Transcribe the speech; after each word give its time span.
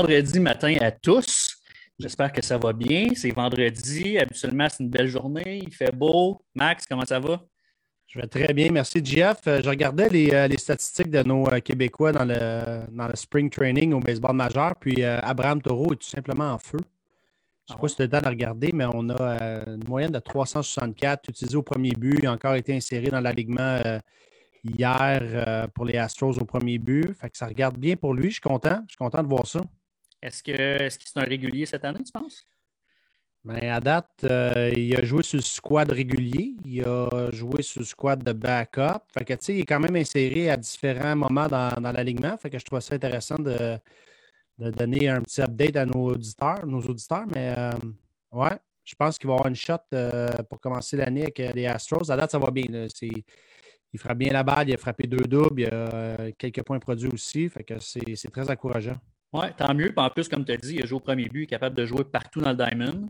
Vendredi 0.00 0.40
matin 0.40 0.74
à 0.80 0.90
tous. 0.90 1.58
J'espère 1.98 2.32
que 2.32 2.42
ça 2.42 2.56
va 2.56 2.72
bien. 2.72 3.08
C'est 3.14 3.32
vendredi. 3.32 4.16
Habituellement, 4.16 4.66
c'est 4.70 4.82
une 4.82 4.88
belle 4.88 5.08
journée. 5.08 5.60
Il 5.62 5.74
fait 5.74 5.94
beau. 5.94 6.40
Max, 6.54 6.86
comment 6.86 7.04
ça 7.04 7.20
va? 7.20 7.42
Je 8.06 8.18
vais 8.18 8.26
très 8.26 8.54
bien. 8.54 8.70
Merci, 8.72 9.04
Jeff. 9.04 9.40
Euh, 9.46 9.60
je 9.62 9.68
regardais 9.68 10.08
les, 10.08 10.30
euh, 10.32 10.48
statistiques 10.56 11.10
de 11.10 11.22
nos 11.22 11.46
euh, 11.52 11.60
Québécois 11.60 12.12
dans 12.12 12.24
le, 12.24 12.80
dans 12.90 13.08
le 13.08 13.14
spring 13.14 13.50
training 13.50 13.92
au 13.92 14.00
baseball 14.00 14.34
majeur. 14.34 14.74
Puis 14.80 15.04
Abraham 15.04 15.60
Taureau 15.60 15.92
est 15.92 15.96
tout 15.96 16.08
simplement 16.08 16.50
en 16.50 16.58
feu. 16.58 16.78
Je 17.68 17.74
ne 17.74 17.76
sais 17.76 17.80
pas 17.82 17.88
si 17.88 17.96
tu 17.96 18.02
as 18.02 18.04
le 18.06 18.10
temps 18.10 18.22
de 18.22 18.28
regarder, 18.28 18.70
mais 18.72 18.86
on 18.94 19.10
a 19.10 19.34
une 19.66 19.84
moyenne 19.86 20.12
de 20.12 20.18
364 20.18 21.28
utilisé 21.28 21.56
au 21.56 21.62
premier 21.62 21.90
but. 21.90 22.20
Il 22.22 22.26
a 22.26 22.32
encore 22.32 22.54
été 22.54 22.74
inséré 22.74 23.08
dans 23.08 23.20
l'alignement 23.20 23.78
hier 24.64 25.68
pour 25.74 25.84
les 25.84 25.98
Astros 25.98 26.38
au 26.38 26.46
premier 26.46 26.78
but. 26.78 27.12
Fait 27.20 27.28
que 27.28 27.36
ça 27.36 27.46
regarde 27.46 27.76
bien 27.76 27.96
pour 27.96 28.14
lui. 28.14 28.30
Je 28.30 28.36
suis 28.36 28.40
content. 28.40 28.80
Je 28.86 28.92
suis 28.92 28.96
content 28.96 29.22
de 29.22 29.28
voir 29.28 29.46
ça. 29.46 29.60
Est-ce 30.22 30.42
que 30.42 30.52
est-ce 30.52 30.98
que 30.98 31.04
c'est 31.06 31.18
un 31.18 31.24
régulier 31.24 31.66
cette 31.66 31.84
année, 31.84 32.02
tu 32.04 32.12
penses? 32.12 32.44
Bien, 33.42 33.72
à 33.74 33.80
date, 33.80 34.10
euh, 34.24 34.70
il 34.76 34.94
a 34.98 35.02
joué 35.02 35.22
sur 35.22 35.38
le 35.38 35.42
squad 35.42 35.90
régulier, 35.90 36.56
il 36.62 36.84
a 36.84 37.30
joué 37.32 37.62
sur 37.62 37.80
le 37.80 37.86
squad 37.86 38.22
de 38.22 38.32
backup. 38.32 39.00
Il 39.48 39.60
est 39.60 39.64
quand 39.64 39.80
même 39.80 39.96
inséré 39.96 40.50
à 40.50 40.58
différents 40.58 41.16
moments 41.16 41.48
dans, 41.48 41.80
l'alignement. 41.80 42.36
Je 42.44 42.58
trouve 42.58 42.80
ça 42.80 42.94
intéressant 42.96 43.36
de, 43.36 43.78
donner 44.58 45.08
un 45.08 45.22
petit 45.22 45.40
update 45.40 45.76
à 45.76 45.86
nos 45.86 46.10
auditeurs, 46.10 46.66
nos 46.66 46.82
auditeurs. 46.82 47.24
Mais 47.34 47.54
euh, 47.56 47.70
ouais, 48.32 48.58
je 48.84 48.94
pense 48.94 49.18
qu'il 49.18 49.28
va 49.28 49.34
avoir 49.34 49.48
une 49.48 49.56
shot 49.56 49.76
euh, 49.94 50.28
pour 50.50 50.60
commencer 50.60 50.98
l'année 50.98 51.22
avec 51.22 51.38
les 51.38 51.66
Astros. 51.66 52.10
À 52.10 52.16
date, 52.18 52.32
ça 52.32 52.38
va 52.38 52.50
bien. 52.50 52.66
il 53.00 53.98
fera 53.98 54.12
bien 54.14 54.34
la 54.34 54.42
balle, 54.42 54.68
il 54.68 54.74
a 54.74 54.76
frappé 54.76 55.06
deux 55.06 55.26
doubles, 55.26 55.62
il 55.62 55.66
a 55.66 56.30
quelques 56.32 56.62
points 56.62 56.78
produits 56.78 57.08
aussi. 57.08 57.50
C'est 57.80 58.30
très 58.30 58.50
encourageant. 58.50 58.98
Oui, 59.32 59.46
tant 59.56 59.74
mieux. 59.74 59.92
en 59.96 60.10
plus, 60.10 60.28
comme 60.28 60.44
tu 60.44 60.52
as 60.52 60.56
dit, 60.56 60.74
il 60.76 60.82
a 60.82 60.86
joué 60.86 60.96
au 60.96 61.00
premier 61.00 61.28
but, 61.28 61.40
il 61.40 61.42
est 61.44 61.46
capable 61.46 61.76
de 61.76 61.86
jouer 61.86 62.04
partout 62.04 62.40
dans 62.40 62.50
le 62.50 62.56
diamond. 62.56 63.08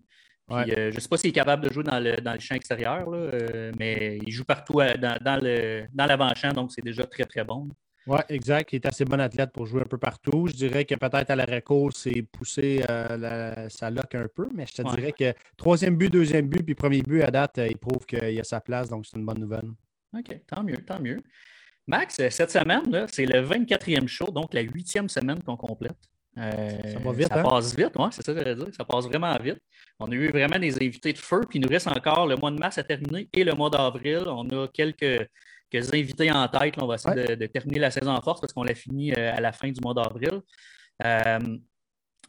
Euh, 0.50 0.90
je 0.90 0.96
ne 0.96 1.00
sais 1.00 1.08
pas 1.08 1.16
s'il 1.16 1.30
est 1.30 1.32
capable 1.32 1.66
de 1.68 1.72
jouer 1.72 1.84
dans 1.84 2.00
le, 2.00 2.16
dans 2.16 2.32
le 2.32 2.40
champ 2.40 2.56
extérieur, 2.56 3.08
euh, 3.12 3.70
mais 3.78 4.18
il 4.26 4.32
joue 4.32 4.44
partout 4.44 4.80
euh, 4.80 4.96
dans, 4.96 5.16
dans 5.22 6.06
l'avant-champ, 6.06 6.52
donc 6.52 6.72
c'est 6.72 6.82
déjà 6.82 7.06
très, 7.06 7.24
très 7.24 7.44
bon. 7.44 7.68
Oui, 8.06 8.18
exact. 8.28 8.72
Il 8.72 8.76
est 8.76 8.86
assez 8.86 9.04
bon 9.04 9.20
athlète 9.20 9.52
pour 9.52 9.66
jouer 9.66 9.82
un 9.82 9.86
peu 9.86 9.98
partout. 9.98 10.48
Je 10.48 10.54
dirais 10.54 10.84
que 10.84 10.94
peut-être 10.94 11.30
à 11.30 11.36
la 11.36 11.44
récolte, 11.44 11.96
c'est 11.96 12.22
poussé 12.22 12.82
sa 13.68 13.90
lock 13.90 14.14
un 14.14 14.26
peu, 14.34 14.48
mais 14.54 14.66
je 14.66 14.82
te 14.82 14.94
dirais 14.94 15.12
que 15.12 15.32
troisième 15.56 15.96
but, 15.96 16.10
deuxième 16.10 16.48
but, 16.48 16.64
puis 16.64 16.74
premier 16.74 17.02
but 17.02 17.22
à 17.22 17.30
date, 17.30 17.60
il 17.68 17.76
prouve 17.76 18.04
qu'il 18.06 18.40
a 18.40 18.44
sa 18.44 18.60
place, 18.60 18.88
donc 18.88 19.06
c'est 19.06 19.16
une 19.16 19.26
bonne 19.26 19.38
nouvelle. 19.38 19.70
OK, 20.16 20.40
tant 20.46 20.64
mieux, 20.64 20.78
tant 20.78 20.98
mieux. 20.98 21.22
Max, 21.90 22.20
cette 22.30 22.52
semaine, 22.52 23.06
c'est 23.10 23.26
le 23.26 23.44
24e 23.44 24.06
show, 24.06 24.30
donc 24.30 24.54
la 24.54 24.60
huitième 24.60 25.08
semaine 25.08 25.42
qu'on 25.42 25.56
complète. 25.56 25.96
Euh, 26.38 26.92
ça 26.92 26.98
va 27.00 27.12
vite, 27.12 27.26
Ça 27.26 27.40
hein? 27.40 27.42
passe 27.42 27.74
vite, 27.74 27.92
c'est 28.12 28.24
ça 28.24 28.32
que 28.32 28.48
je 28.48 28.52
dire. 28.52 28.74
Ça 28.76 28.84
passe 28.84 29.06
vraiment 29.06 29.36
vite. 29.42 29.58
On 29.98 30.06
a 30.06 30.14
eu 30.14 30.30
vraiment 30.30 30.60
des 30.60 30.76
invités 30.76 31.12
de 31.12 31.18
feu, 31.18 31.40
puis 31.48 31.58
il 31.58 31.62
nous 31.62 31.68
reste 31.68 31.88
encore 31.88 32.28
le 32.28 32.36
mois 32.36 32.52
de 32.52 32.58
mars 32.60 32.78
à 32.78 32.84
terminer 32.84 33.28
et 33.32 33.42
le 33.42 33.54
mois 33.54 33.70
d'avril. 33.70 34.22
On 34.28 34.48
a 34.50 34.68
quelques, 34.68 35.28
quelques 35.68 35.92
invités 35.92 36.30
en 36.30 36.46
tête. 36.46 36.74
On 36.80 36.86
va 36.86 36.94
essayer 36.94 37.34
de, 37.34 37.46
terminer 37.46 37.80
la 37.80 37.90
saison 37.90 38.12
en 38.12 38.20
force 38.20 38.40
parce 38.40 38.52
qu'on 38.52 38.62
l'a 38.62 38.76
fini 38.76 39.12
euh, 39.12 39.36
à 39.36 39.40
la 39.40 39.50
fin 39.50 39.68
du 39.72 39.80
mois 39.80 39.94
d'avril. 39.94 40.42
Euh, 41.04 41.58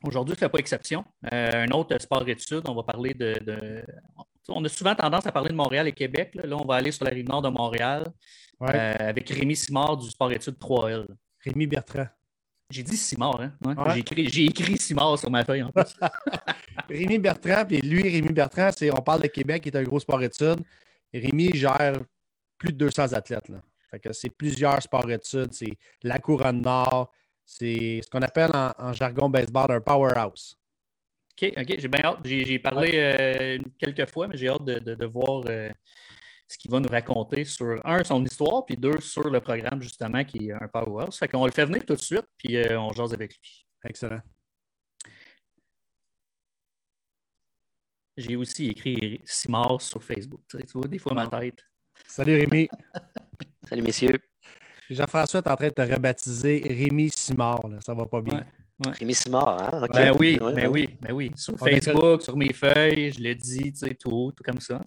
aujourd'hui, 0.03 0.35
ce 0.39 0.43
n'est 0.43 0.49
pas 0.49 0.57
exception. 0.57 1.05
un 1.31 1.67
autre 1.67 1.95
sport-études, 2.01 2.63
on 2.67 2.73
va 2.73 2.81
parler 2.81 3.13
de, 3.13 3.35
On 4.49 4.65
a 4.65 4.69
souvent 4.69 4.95
tendance 4.95 5.27
à 5.27 5.31
parler 5.31 5.49
de 5.49 5.55
Montréal 5.55 5.87
et 5.87 5.93
Québec. 5.93 6.31
Là, 6.33 6.57
on 6.57 6.65
va 6.65 6.77
aller 6.77 6.91
sur 6.91 7.05
la 7.05 7.11
rive 7.11 7.29
nord 7.29 7.43
de 7.43 7.49
Montréal 7.49 8.05
avec 8.61 9.29
Rémi 9.29 9.55
Simard 9.55 9.97
du 9.97 10.09
sport-études 10.09 10.57
3L. 10.57 11.05
Rémi 11.43 11.67
Bertrand. 11.67 12.07
J'ai 12.69 12.83
dit 12.83 12.95
Simard, 12.95 13.41
hein? 13.41 13.53
J'ai 13.93 13.99
écrit, 13.99 14.45
écrit 14.45 14.77
Simard 14.77 15.19
sur 15.19 15.29
ma 15.29 15.43
feuille 15.43 15.63
en 15.63 15.71
plus. 15.71 15.97
Rémi 16.89 17.19
Bertrand, 17.19 17.65
puis 17.65 17.81
lui, 17.81 18.03
Rémi 18.03 18.31
Bertrand, 18.31 18.69
c'est, 18.75 18.91
on 18.91 19.01
parle 19.01 19.23
de 19.23 19.27
Québec, 19.27 19.63
qui 19.63 19.69
est 19.69 19.75
un 19.75 19.83
gros 19.83 19.99
sport-études. 19.99 20.61
Rémi 21.13 21.51
gère 21.53 21.99
plus 22.57 22.71
de 22.71 22.77
200 22.77 23.13
athlètes. 23.13 23.49
Là. 23.49 23.61
Fait 23.89 23.99
que 23.99 24.13
c'est 24.13 24.29
plusieurs 24.29 24.81
sports-études. 24.81 25.53
C'est 25.53 25.77
la 26.03 26.19
couronne 26.19 26.61
nord. 26.61 27.11
C'est 27.45 27.99
ce 28.03 28.09
qu'on 28.09 28.21
appelle 28.21 28.51
en, 28.53 28.93
jargon 28.93 29.29
baseball 29.29 29.71
un 29.71 29.81
powerhouse. 29.81 30.57
OK, 31.33 31.53
OK. 31.57 31.75
J'ai 31.77 31.87
bien 31.89 32.01
hâte. 32.05 32.19
J'ai, 32.23 32.59
parlé 32.59 32.91
euh, 32.93 33.57
quelques 33.77 34.09
fois, 34.09 34.27
mais 34.27 34.37
j'ai 34.37 34.47
hâte 34.47 34.63
de, 34.63 35.05
voir 35.05 35.43
euh, 35.47 35.69
ce 36.51 36.57
qu'il 36.57 36.69
va 36.69 36.81
nous 36.81 36.89
raconter 36.89 37.45
sur, 37.45 37.79
un, 37.85 38.03
son 38.03 38.23
histoire, 38.25 38.65
puis 38.65 38.75
deux, 38.75 38.99
sur 38.99 39.29
le 39.29 39.39
programme, 39.39 39.81
justement, 39.81 40.23
qui 40.25 40.49
est 40.49 40.51
un 40.51 40.67
powerhouse. 40.67 41.17
Fait 41.17 41.29
qu'on 41.29 41.45
le 41.45 41.51
fait 41.51 41.65
venir 41.65 41.85
tout 41.85 41.95
de 41.95 42.01
suite, 42.01 42.25
puis 42.37 42.57
euh, 42.57 42.77
on 42.77 42.91
jase 42.91 43.13
avec 43.13 43.31
lui. 43.31 43.65
Excellent. 43.85 44.19
J'ai 48.17 48.35
aussi 48.35 48.67
écrit 48.67 49.21
Simard 49.23 49.81
sur 49.81 50.03
Facebook. 50.03 50.41
Tu, 50.49 50.57
vois, 50.73 50.87
des 50.89 50.99
fois, 50.99 51.13
ma 51.13 51.27
tête. 51.27 51.63
Salut 52.05 52.35
Rémi. 52.35 52.67
Salut 53.69 53.81
messieurs. 53.83 54.19
Jean-François 54.89 55.39
est 55.39 55.49
en 55.49 55.55
train 55.55 55.69
de 55.69 55.73
te 55.73 55.81
rebaptiser 55.81 56.61
Rémi 56.67 57.09
Simard. 57.09 57.61
Ça 57.79 57.93
va 57.93 58.05
pas 58.05 58.21
bien. 58.21 58.45
Rémi 58.89 59.13
Simard, 59.13 59.61
hein? 59.61 59.87
Ben 59.93 60.15
oui, 60.19 60.39
ben 60.39 60.67
oui, 60.67 60.89
ben 60.99 61.13
oui. 61.13 61.31
Sur 61.35 61.57
Facebook, 61.57 62.21
sur 62.21 62.35
mes 62.35 62.51
feuilles, 62.53 63.11
je 63.11 63.19
l'ai 63.19 63.35
dit, 63.35 63.71
tu 63.71 63.79
sais, 63.79 63.93
tout, 63.95 64.31
tout 64.35 64.43
comme 64.43 64.59
ça. 64.59 64.81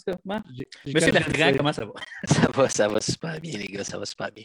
Monsieur 0.84 1.12
Bertrand, 1.12 1.52
comment 1.56 1.72
ça 1.72 1.84
va? 1.84 1.92
Ça 2.26 2.50
va, 2.52 2.68
ça 2.68 2.88
va 2.88 3.00
super 3.00 3.40
bien, 3.40 3.58
les 3.58 3.66
gars, 3.66 3.84
ça 3.84 3.98
va 3.98 4.04
super 4.04 4.30
bien. 4.32 4.44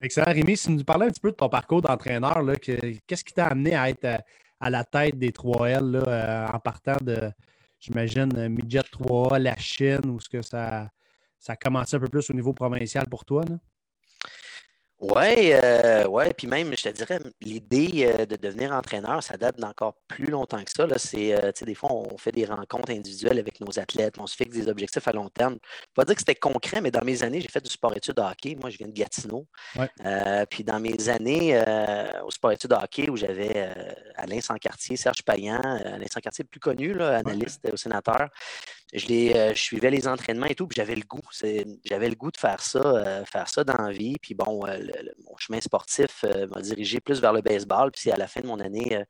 Excellent. 0.00 0.32
Rémi, 0.32 0.56
si 0.56 0.66
tu 0.66 0.72
nous 0.72 0.84
parlais 0.84 1.06
un 1.06 1.10
petit 1.10 1.20
peu 1.20 1.30
de 1.30 1.36
ton 1.36 1.48
parcours 1.48 1.82
d'entraîneur, 1.82 2.42
qu'est-ce 2.60 3.24
qui 3.24 3.32
t'a 3.32 3.46
amené 3.46 3.74
à 3.74 3.90
être 3.90 4.22
à, 4.60 4.70
la 4.70 4.84
tête 4.84 5.18
des 5.18 5.30
3L 5.30 5.90
là, 5.90 6.02
euh, 6.06 6.46
en 6.52 6.58
partant 6.58 6.96
de, 7.02 7.30
j'imagine, 7.80 8.48
Midget 8.48 8.80
3A, 8.80 9.38
la 9.38 9.56
Chine, 9.56 10.06
ou 10.06 10.16
est-ce 10.16 10.28
que 10.28 10.42
ça, 10.42 10.88
ça 11.38 11.52
a 11.52 11.56
commencé 11.56 11.96
un 11.96 12.00
peu 12.00 12.08
plus 12.08 12.30
au 12.30 12.34
niveau 12.34 12.52
provincial 12.52 13.06
pour 13.08 13.24
toi? 13.24 13.44
Là? 13.48 13.56
Oui, 15.10 15.52
euh, 15.52 16.06
ouais, 16.06 16.32
puis 16.32 16.46
même, 16.46 16.74
je 16.74 16.82
te 16.82 16.88
dirais, 16.88 17.18
l'idée 17.42 18.06
euh, 18.06 18.24
de 18.24 18.36
devenir 18.36 18.72
entraîneur, 18.72 19.22
ça 19.22 19.36
date 19.36 19.58
d'encore 19.58 19.96
plus 20.08 20.30
longtemps 20.30 20.64
que 20.64 20.70
ça. 20.70 20.86
Là. 20.86 20.96
C'est, 20.98 21.34
euh, 21.34 21.52
des 21.60 21.74
fois, 21.74 21.92
on 21.92 22.16
fait 22.16 22.32
des 22.32 22.46
rencontres 22.46 22.90
individuelles 22.90 23.38
avec 23.38 23.60
nos 23.60 23.78
athlètes, 23.78 24.14
on 24.18 24.26
se 24.26 24.34
fixe 24.34 24.56
des 24.56 24.66
objectifs 24.66 25.06
à 25.06 25.12
long 25.12 25.28
terme. 25.28 25.58
Pas 25.94 26.06
dire 26.06 26.14
que 26.14 26.22
c'était 26.22 26.34
concret, 26.34 26.80
mais 26.80 26.90
dans 26.90 27.04
mes 27.04 27.22
années, 27.22 27.42
j'ai 27.42 27.48
fait 27.48 27.62
du 27.62 27.70
sport-études 27.70 28.14
de 28.14 28.22
hockey. 28.22 28.56
Moi, 28.58 28.70
je 28.70 28.78
viens 28.78 28.88
de 28.88 28.94
Gatineau. 28.94 29.46
puis 30.48 30.64
dans 30.64 30.80
mes 30.80 31.08
années 31.10 31.62
au 32.24 32.30
sport-études 32.30 32.70
de 32.70 32.76
hockey, 32.76 33.10
où 33.10 33.16
j'avais 33.16 33.68
Alain 34.16 34.40
Sancartier, 34.40 34.96
Serge 34.96 35.22
Payan, 35.22 35.60
Alain 35.60 36.06
Sancartier, 36.10 36.44
plus 36.44 36.60
connu, 36.60 36.94
là, 36.94 37.18
analyste 37.18 37.68
au 37.70 37.76
sénateur, 37.76 38.30
je, 38.94 39.06
je, 39.54 39.60
suivais 39.60 39.90
les 39.90 40.06
entraînements 40.06 40.46
et 40.46 40.54
tout, 40.54 40.66
puis 40.66 40.76
j'avais 40.76 40.94
le 40.94 41.02
goût. 41.02 41.20
J'avais 41.84 42.08
le 42.08 42.14
goût 42.14 42.30
de 42.30 42.36
faire 42.36 42.60
ça, 42.60 43.24
faire 43.24 43.48
ça 43.48 43.64
dans 43.64 43.76
la 43.76 43.92
vie. 43.92 44.16
Puis 44.20 44.34
bon, 44.34 44.64
mon 44.66 45.36
chemin 45.36 45.60
sportif 45.60 46.24
euh, 46.24 46.46
m'a 46.48 46.60
dirigé 46.60 47.00
plus 47.00 47.20
vers 47.20 47.32
le 47.32 47.42
baseball. 47.42 47.90
Puis 47.90 48.02
c'est 48.04 48.12
à 48.12 48.16
la 48.16 48.26
fin 48.26 48.40
de 48.40 48.46
mon 48.46 48.60
année 48.60 49.02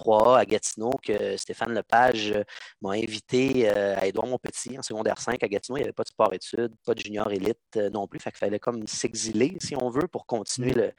3A 0.00 0.32
euh, 0.32 0.34
à 0.34 0.44
Gatineau 0.44 0.92
que 1.02 1.36
Stéphane 1.36 1.74
Lepage 1.74 2.32
euh, 2.32 2.44
m'a 2.80 2.92
invité 2.92 3.68
à 3.68 4.06
Édouard 4.06 4.26
Montpetit 4.26 4.78
en 4.78 4.82
secondaire 4.82 5.18
5 5.18 5.42
à 5.42 5.48
Gatineau. 5.48 5.76
Il 5.76 5.80
n'y 5.80 5.84
avait 5.84 5.92
pas 5.92 6.02
de 6.02 6.08
sport-études, 6.08 6.72
pas 6.84 6.94
de 6.94 7.00
junior 7.00 7.30
élite 7.30 7.76
non 7.92 8.06
plus. 8.06 8.18
Fait 8.20 8.30
qu'il 8.30 8.38
fallait 8.38 8.58
comme 8.58 8.86
s'exiler, 8.86 9.56
si 9.60 9.76
on 9.76 9.90
veut, 9.90 10.08
pour 10.08 10.26
continuer 10.26 10.74
mmh. 10.74 10.92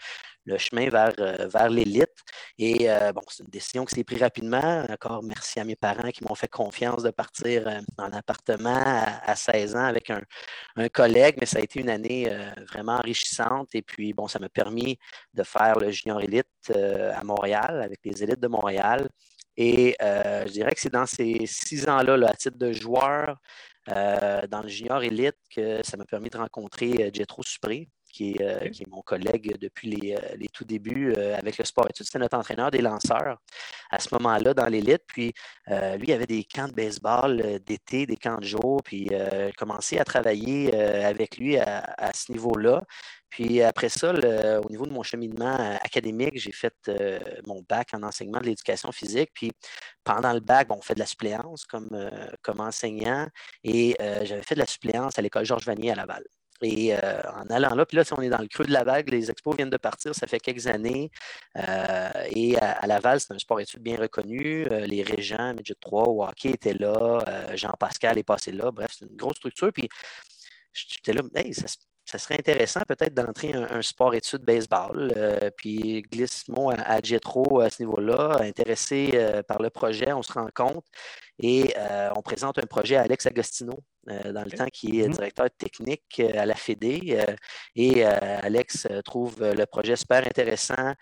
le, 0.45 0.57
chemin 0.57 0.89
vers, 0.89 1.13
vers 1.15 1.69
l'élite. 1.69 2.15
Et 2.57 2.87
bon, 3.13 3.21
c'est 3.29 3.43
une 3.43 3.49
décision 3.49 3.85
qui 3.85 3.95
s'est 3.95 4.03
prise 4.03 4.21
rapidement. 4.21 4.85
Encore 4.89 5.23
merci 5.23 5.59
à 5.59 5.63
mes 5.63 5.75
parents 5.75 6.09
qui 6.09 6.23
m'ont 6.23 6.35
fait 6.35 6.47
confiance 6.47 7.03
de 7.03 7.11
partir 7.11 7.67
en 7.97 8.11
appartement 8.11 8.81
à, 8.85 9.35
16 9.35 9.75
ans 9.75 9.85
avec 9.85 10.09
un, 10.09 10.21
un, 10.75 10.89
collègue, 10.89 11.37
mais 11.39 11.45
ça 11.45 11.59
a 11.59 11.61
été 11.61 11.79
une 11.79 11.89
année 11.89 12.31
vraiment 12.71 12.95
enrichissante. 12.95 13.69
Et 13.73 13.81
puis, 13.81 14.13
bon, 14.13 14.27
ça 14.27 14.39
m'a 14.39 14.49
permis 14.49 14.97
de 15.33 15.43
faire 15.43 15.79
le 15.79 15.91
junior 15.91 16.21
élite 16.21 16.47
euh, 16.69 17.11
à 17.15 17.23
Montréal, 17.23 17.81
avec 17.81 17.99
les 18.03 18.23
élites 18.23 18.39
de 18.39 18.47
Montréal. 18.47 19.09
Et 19.57 19.95
euh, 20.01 20.45
je 20.47 20.51
dirais 20.51 20.71
que 20.71 20.79
c'est 20.79 20.93
dans 20.93 21.05
ces 21.05 21.45
six 21.45 21.87
ans-là, 21.87 22.27
à 22.27 22.33
titre 22.33 22.57
de 22.57 22.71
joueur, 22.71 23.37
euh, 23.89 24.47
dans 24.47 24.61
le 24.61 24.69
junior 24.69 25.03
élite, 25.03 25.35
que 25.53 25.81
ça 25.83 25.97
m'a 25.97 26.05
permis 26.05 26.29
de 26.29 26.37
rencontrer 26.37 27.11
Jetro 27.13 27.41
Supré, 27.43 27.89
qui 28.11 28.31
est, 28.31 28.87
mon 28.87 29.01
collègue 29.01 29.57
depuis 29.59 29.89
les, 29.89 30.47
tout 30.53 30.65
débuts 30.65 31.13
avec 31.15 31.57
le 31.57 31.65
sport 31.65 31.87
études. 31.89 32.05
C'était 32.05 32.19
notre 32.19 32.37
entraîneur 32.37 32.71
des 32.71 32.81
lanceurs 32.81 33.37
à 33.89 33.99
ce 33.99 34.13
moment-là 34.15 34.53
dans 34.53 34.67
l'élite. 34.67 35.03
Puis 35.07 35.33
lui, 35.67 36.07
il 36.07 36.13
avait 36.13 36.27
des 36.27 36.43
camps 36.43 36.67
de 36.67 36.73
baseball 36.73 37.59
d'été, 37.65 38.05
des 38.05 38.17
camps 38.17 38.37
de 38.37 38.45
jour. 38.45 38.81
Puis 38.83 39.07
j'ai 39.09 39.53
commencé 39.57 39.97
à 39.97 40.03
travailler 40.03 40.75
avec 40.75 41.37
lui 41.37 41.57
à 41.57 42.11
ce 42.13 42.31
niveau-là. 42.31 42.83
Puis 43.31 43.61
après 43.61 43.87
ça, 43.89 44.11
au 44.59 44.69
niveau 44.69 44.85
de 44.85 44.91
mon 44.91 45.03
cheminement 45.03 45.57
euh, 45.57 45.75
académique, 45.81 46.37
j'ai 46.37 46.51
fait 46.51 46.75
euh, 46.89 47.19
mon 47.47 47.61
bac 47.67 47.93
en 47.93 48.03
enseignement 48.03 48.41
de 48.41 48.45
l'éducation 48.47 48.91
physique. 48.91 49.31
Puis 49.33 49.51
pendant 50.03 50.33
le 50.33 50.41
bac, 50.41 50.67
on 50.69 50.81
fait 50.81 50.95
de 50.95 50.99
la 50.99 51.05
suppléance 51.05 51.65
comme, 51.65 51.89
euh, 51.93 52.27
comme 52.41 52.59
enseignant 52.59 53.27
et 53.63 53.95
j'avais 53.99 54.43
fait 54.43 54.55
de 54.55 54.59
la 54.59 54.65
suppléance 54.65 55.17
à 55.17 55.21
l'école 55.21 55.45
Georges 55.45 55.65
Vanier 55.65 55.91
à 55.91 55.95
Laval. 55.95 56.23
Et 56.63 56.93
en 56.95 57.47
allant 57.49 57.75
là, 57.75 57.85
puis 57.85 57.97
là, 57.97 58.03
on 58.17 58.21
est 58.21 58.29
dans 58.29 58.39
le 58.39 58.47
creux 58.47 58.65
de 58.65 58.71
la 58.71 58.83
vague, 58.83 59.09
les 59.09 59.29
expos 59.31 59.55
viennent 59.55 59.69
de 59.69 59.77
partir, 59.77 60.13
ça 60.13 60.27
fait 60.27 60.39
quelques 60.39 60.67
années. 60.67 61.11
et 61.55 62.57
à, 62.57 62.87
Laval, 62.87 63.19
c'est 63.19 63.33
un 63.33 63.39
sport-études 63.39 63.81
bien 63.81 63.97
reconnu. 63.97 64.65
les 64.65 65.03
Régents, 65.03 65.53
Midget 65.53 65.75
3, 65.79 66.29
hockey 66.29 66.49
étaient 66.51 66.73
là. 66.73 67.19
Jean-Pascal 67.55 68.17
est 68.17 68.23
passé 68.23 68.51
là. 68.51 68.71
Bref, 68.71 68.91
c'est 68.97 69.05
une 69.05 69.15
grosse 69.15 69.37
structure. 69.37 69.71
Puis 69.73 69.89
j'étais 70.73 71.13
là, 71.13 71.21
hey, 71.35 71.53
ça, 71.53 72.17
serait 72.17 72.39
intéressant 72.39 72.81
peut-être 72.87 73.13
d'entrer 73.13 73.53
un, 73.53 73.81
sport-études 73.81 74.43
baseball. 74.43 75.13
Euh, 75.15 75.49
puis 75.55 76.01
glisse 76.03 76.45
à, 76.77 76.95
à 76.95 77.01
Jetro 77.01 77.61
à 77.61 77.69
ce 77.69 77.83
niveau-là, 77.83 78.37
intéressé 78.41 79.11
euh, 79.13 79.43
par 79.43 79.61
le 79.61 79.69
projet, 79.69 80.11
on 80.13 80.21
se 80.21 80.33
rend 80.33 80.49
compte 80.53 80.85
et 81.41 81.73
euh, 81.77 82.09
on 82.15 82.21
présente 82.21 82.57
un 82.57 82.67
projet 82.67 82.95
à 82.95 83.01
Alex 83.01 83.25
Agostino 83.25 83.73
dans 84.07 84.43
le 84.43 84.51
temps 84.51 84.67
qui 84.71 84.99
est 84.99 85.07
mm-hmm. 85.07 85.13
directeur 85.13 85.47
technique 85.57 86.19
à 86.19 86.45
la 86.45 86.55
Fédé. 86.55 87.23
et 87.75 88.03
Alex 88.03 88.87
trouve 89.05 89.43
le 89.43 89.65
projet 89.65 89.95
super 89.95 90.25
intéressant. 90.25 90.93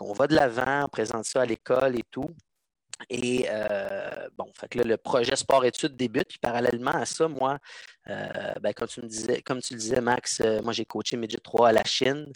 on 0.00 0.12
va 0.12 0.26
de 0.26 0.34
l'avant, 0.34 0.84
on 0.84 0.88
présente 0.88 1.24
ça 1.24 1.42
à 1.42 1.46
l'école 1.46 1.98
et 1.98 2.04
tout. 2.10 2.28
Et 3.10 3.46
euh, 3.48 4.28
bon, 4.36 4.50
fait 4.54 4.68
que 4.68 4.80
le 4.80 4.96
projet 4.96 5.36
sport-études 5.36 5.96
débute. 5.96 6.28
Puis 6.28 6.38
parallèlement 6.38 6.90
à 6.90 7.06
ça, 7.06 7.28
moi, 7.28 7.58
euh, 8.08 8.54
ben, 8.60 8.72
comme, 8.74 8.88
tu 8.88 9.00
me 9.02 9.06
disais, 9.06 9.40
comme 9.42 9.60
tu 9.60 9.74
le 9.74 9.80
disais, 9.80 10.00
Max, 10.00 10.40
euh, 10.40 10.60
moi 10.62 10.72
j'ai 10.72 10.84
coaché 10.84 11.16
Midget 11.16 11.38
3 11.38 11.68
à 11.68 11.72
la 11.72 11.84
Chine. 11.84 12.26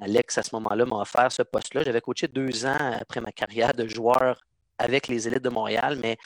Alex, 0.00 0.38
à 0.38 0.42
ce 0.42 0.54
moment-là, 0.54 0.86
m'a 0.86 0.96
offert 0.96 1.30
ce 1.32 1.42
poste-là. 1.42 1.82
J'avais 1.84 2.00
coaché 2.00 2.28
deux 2.28 2.66
ans 2.66 2.92
après 3.00 3.20
ma 3.20 3.32
carrière 3.32 3.74
de 3.74 3.86
joueur 3.88 4.40
avec 4.78 5.08
les 5.08 5.28
élites 5.28 5.42
de 5.42 5.48
Montréal, 5.48 5.98
mais 6.00 6.16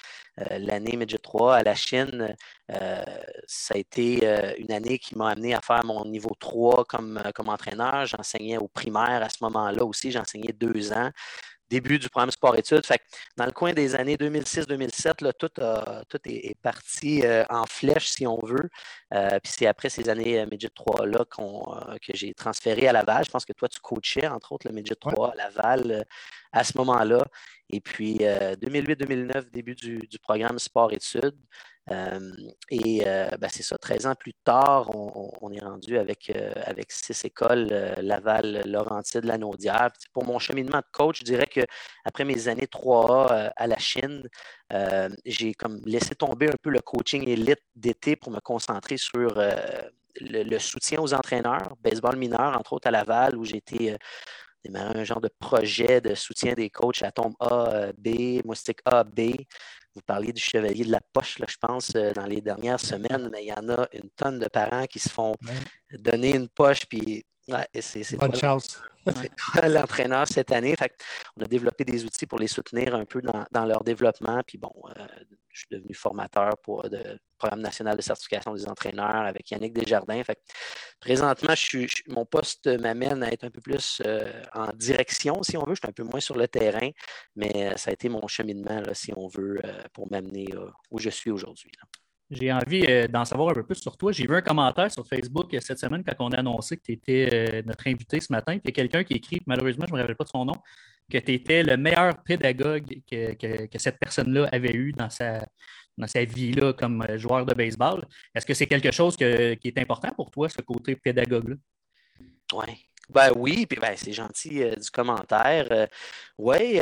l'année 0.58 0.96
Midget 0.96 1.18
3 1.18 1.56
à 1.56 1.62
la 1.62 1.74
Chine, 1.74 2.34
ça 2.68 3.74
a 3.74 3.78
été 3.78 4.26
une 4.58 4.72
année 4.72 4.98
qui 4.98 5.16
m'a 5.16 5.30
amené 5.30 5.54
à 5.54 5.60
faire 5.60 5.84
mon 5.84 6.04
niveau 6.04 6.34
3 6.38 6.84
comme, 6.84 7.22
comme 7.34 7.48
entraîneur. 7.48 8.06
J'enseignais 8.06 8.58
au 8.58 8.68
primaire 8.68 9.22
à 9.22 9.28
ce 9.28 9.38
moment-là 9.42 9.84
aussi, 9.84 10.10
j'enseignais 10.10 10.52
deux 10.52 10.92
ans 10.92 11.10
début 11.68 11.98
du 11.98 12.08
programme 12.08 12.30
sport-études. 12.30 12.82
dans 13.36 13.46
le 13.46 13.52
coin 13.52 13.72
des 13.72 13.94
années 13.94 14.16
2006-2007, 14.16 15.32
tout, 15.38 15.48
tout 16.08 16.18
est, 16.24 16.56
parti 16.62 17.22
euh, 17.24 17.44
en 17.50 17.64
flèche, 17.66 18.08
si 18.08 18.26
on 18.26 18.38
veut. 18.44 18.70
Euh, 19.14 19.38
puis 19.42 19.52
c'est 19.56 19.66
après 19.66 19.88
ces 19.88 20.08
années 20.08 20.40
euh, 20.40 20.46
Midget 20.50 20.68
3-là 20.68 21.24
que 21.26 22.12
j'ai 22.14 22.34
transféré 22.34 22.88
à 22.88 22.92
Laval. 22.92 23.24
Je 23.24 23.30
pense 23.30 23.44
que 23.44 23.52
toi, 23.52 23.68
tu 23.68 23.80
coachais, 23.80 24.26
entre 24.26 24.52
autres, 24.52 24.68
le 24.68 24.74
Midget 24.74 24.94
3 24.94 25.32
à 25.32 25.34
Laval 25.34 26.04
à 26.52 26.64
ce 26.64 26.76
moment-là. 26.78 27.24
Et 27.70 27.80
puis, 27.80 28.18
2008-2009, 28.18 29.50
début 29.50 29.74
du, 29.74 30.00
programme 30.22 30.58
sport-études. 30.58 31.36
Euh, 31.92 32.32
et 32.68 33.04
euh, 33.06 33.28
ben, 33.38 33.48
c'est 33.48 33.62
ça, 33.62 33.78
13 33.78 34.06
ans 34.06 34.14
plus 34.16 34.34
tard, 34.44 34.90
on, 34.94 35.52
est 35.52 35.60
rendu 35.60 35.98
avec, 35.98 36.30
euh, 36.34 36.52
avec 36.64 36.90
six 36.90 37.24
écoles, 37.24 37.68
Laval, 37.98 38.62
Laurentide, 38.66 39.24
Lanaudière. 39.24 39.90
Pour 40.12 40.24
mon 40.24 40.38
cheminement 40.38 40.78
de 40.78 40.90
coach, 40.92 41.20
je 41.20 41.24
dirais 41.24 41.46
qu'après 41.46 42.24
mes 42.24 42.48
années 42.48 42.66
3A 42.66 43.52
à 43.54 43.66
la 43.66 43.78
Chine, 43.78 44.28
j'ai 45.24 45.54
comme 45.54 45.80
laissé 45.84 46.14
tomber 46.14 46.48
un 46.48 46.56
peu 46.60 46.70
le 46.70 46.80
coaching 46.80 47.28
élite 47.28 47.62
d'été 47.76 48.16
pour 48.16 48.32
me 48.32 48.40
concentrer 48.40 48.96
sur 48.96 49.40
le, 50.20 50.58
soutien 50.58 51.00
aux 51.00 51.14
entraîneurs, 51.14 51.76
baseball 51.82 52.16
mineur, 52.16 52.56
entre 52.58 52.72
autres 52.72 52.88
à 52.88 52.90
Laval, 52.90 53.36
où 53.36 53.44
j'ai 53.44 53.58
été 53.58 53.96
un 54.74 55.04
genre 55.04 55.20
de 55.20 55.30
projet 55.38 56.00
de 56.00 56.14
soutien 56.14 56.54
des 56.54 56.70
coachs 56.70 57.02
à 57.02 57.12
tombe 57.12 57.34
A, 57.40 57.92
B, 57.96 58.44
moustique 58.44 58.80
A, 58.84 59.04
B. 59.04 59.32
Vous 59.94 60.02
parliez 60.04 60.32
du 60.32 60.42
chevalier 60.42 60.84
de 60.84 60.90
la 60.90 61.00
poche, 61.12 61.38
là, 61.38 61.46
je 61.48 61.56
pense, 61.60 61.92
euh, 61.94 62.12
dans 62.12 62.26
les 62.26 62.40
dernières 62.40 62.80
semaines, 62.80 63.30
mais 63.32 63.44
il 63.44 63.48
y 63.48 63.52
en 63.52 63.68
a 63.68 63.86
une 63.92 64.10
tonne 64.10 64.38
de 64.38 64.48
parents 64.48 64.86
qui 64.86 64.98
se 64.98 65.08
font 65.08 65.34
donner 65.90 66.34
une 66.34 66.48
poche, 66.48 66.86
puis 66.86 67.24
ouais, 67.48 67.68
c'est 67.80 68.16
Bonne 68.16 68.34
chance. 68.34 68.80
l'entraîneur 69.68 70.26
cette 70.26 70.52
année. 70.52 70.74
on 71.36 71.42
a 71.42 71.46
développé 71.46 71.84
des 71.84 72.04
outils 72.04 72.26
pour 72.26 72.38
les 72.38 72.48
soutenir 72.48 72.94
un 72.94 73.04
peu 73.04 73.22
dans, 73.22 73.64
leur 73.64 73.84
développement. 73.84 74.42
Puis 74.46 74.58
bon, 74.58 74.72
euh, 74.96 75.06
je 75.50 75.60
suis 75.60 75.68
devenu 75.70 75.94
formateur 75.94 76.58
pour 76.58 76.82
le 76.90 77.18
Programme 77.38 77.60
national 77.60 77.96
de 77.96 78.02
certification 78.02 78.54
des 78.54 78.66
entraîneurs 78.66 79.26
avec 79.26 79.50
Yannick 79.50 79.74
Desjardins. 79.74 80.22
Fait 80.24 80.38
présentement, 81.00 81.52
mon 82.08 82.24
poste 82.24 82.66
m'amène 82.80 83.22
à 83.22 83.30
être 83.30 83.44
un 83.44 83.50
peu 83.50 83.60
plus 83.60 84.00
euh, 84.06 84.32
en 84.54 84.68
direction, 84.74 85.42
si 85.42 85.56
on 85.58 85.64
veut. 85.64 85.74
Je 85.74 85.80
suis 85.80 85.88
un 85.88 85.92
peu 85.92 86.02
moins 86.02 86.20
sur 86.20 86.36
le 86.36 86.48
terrain, 86.48 86.88
mais 87.34 87.72
euh, 87.72 87.76
ça 87.76 87.90
a 87.90 87.92
été 87.92 88.08
mon 88.08 88.26
cheminement, 88.26 88.82
si 88.94 89.12
on 89.14 89.28
veut, 89.28 89.60
pour 89.92 90.10
m'amener 90.10 90.46
où 90.90 90.98
je 90.98 91.10
suis 91.10 91.30
aujourd'hui. 91.30 91.70
J'ai 92.30 92.52
envie 92.52 92.84
euh, 92.88 93.06
d'en 93.06 93.24
savoir 93.24 93.50
un 93.50 93.54
peu 93.54 93.62
plus 93.62 93.76
sur 93.76 93.96
toi. 93.96 94.10
J'ai 94.10 94.26
vu 94.26 94.34
un 94.34 94.42
commentaire 94.42 94.90
sur 94.90 95.06
Facebook 95.06 95.54
euh, 95.54 95.60
cette 95.60 95.78
semaine 95.78 96.02
quand 96.02 96.14
on 96.18 96.30
a 96.30 96.38
annoncé 96.38 96.76
que 96.76 96.82
tu 96.82 96.92
étais 96.92 97.28
euh, 97.32 97.62
notre 97.64 97.86
invité 97.86 98.18
ce 98.20 98.32
matin. 98.32 98.54
Y 98.54 98.68
a 98.68 98.72
quelqu'un 98.72 99.04
qui 99.04 99.14
écrit, 99.14 99.40
malheureusement, 99.46 99.84
je 99.86 99.92
ne 99.92 99.96
me 99.96 100.02
rappelle 100.02 100.16
pas 100.16 100.24
de 100.24 100.30
son 100.30 100.44
nom, 100.44 100.54
que 101.08 101.18
tu 101.18 101.34
étais 101.34 101.62
le 101.62 101.76
meilleur 101.76 102.20
pédagogue 102.24 103.00
que, 103.08 103.78
cette 103.78 103.98
personne-là 103.98 104.48
avait 104.50 104.74
eu 104.74 104.90
dans 104.92 105.08
sa, 105.08 105.46
dans 105.96 106.08
sa 106.08 106.24
vie 106.24 106.52
là, 106.52 106.72
comme 106.72 107.06
joueur 107.16 107.46
de 107.46 107.54
baseball. 107.54 108.04
Est-ce 108.34 108.44
que 108.44 108.54
c'est 108.54 108.66
quelque 108.66 108.90
chose 108.90 109.16
qui 109.16 109.22
est 109.24 109.78
important 109.78 110.10
pour 110.10 110.32
toi, 110.32 110.48
ce 110.48 110.62
côté 110.62 110.96
pédagogue-là? 110.96 111.54
Ouais. 112.52 112.76
Ben 113.08 113.30
oui, 113.36 113.66
puis 113.66 113.78
ben, 113.78 113.94
c'est 113.96 114.12
gentil 114.12 114.64
du 114.68 114.90
commentaire. 114.90 115.86
oui, 116.38 116.80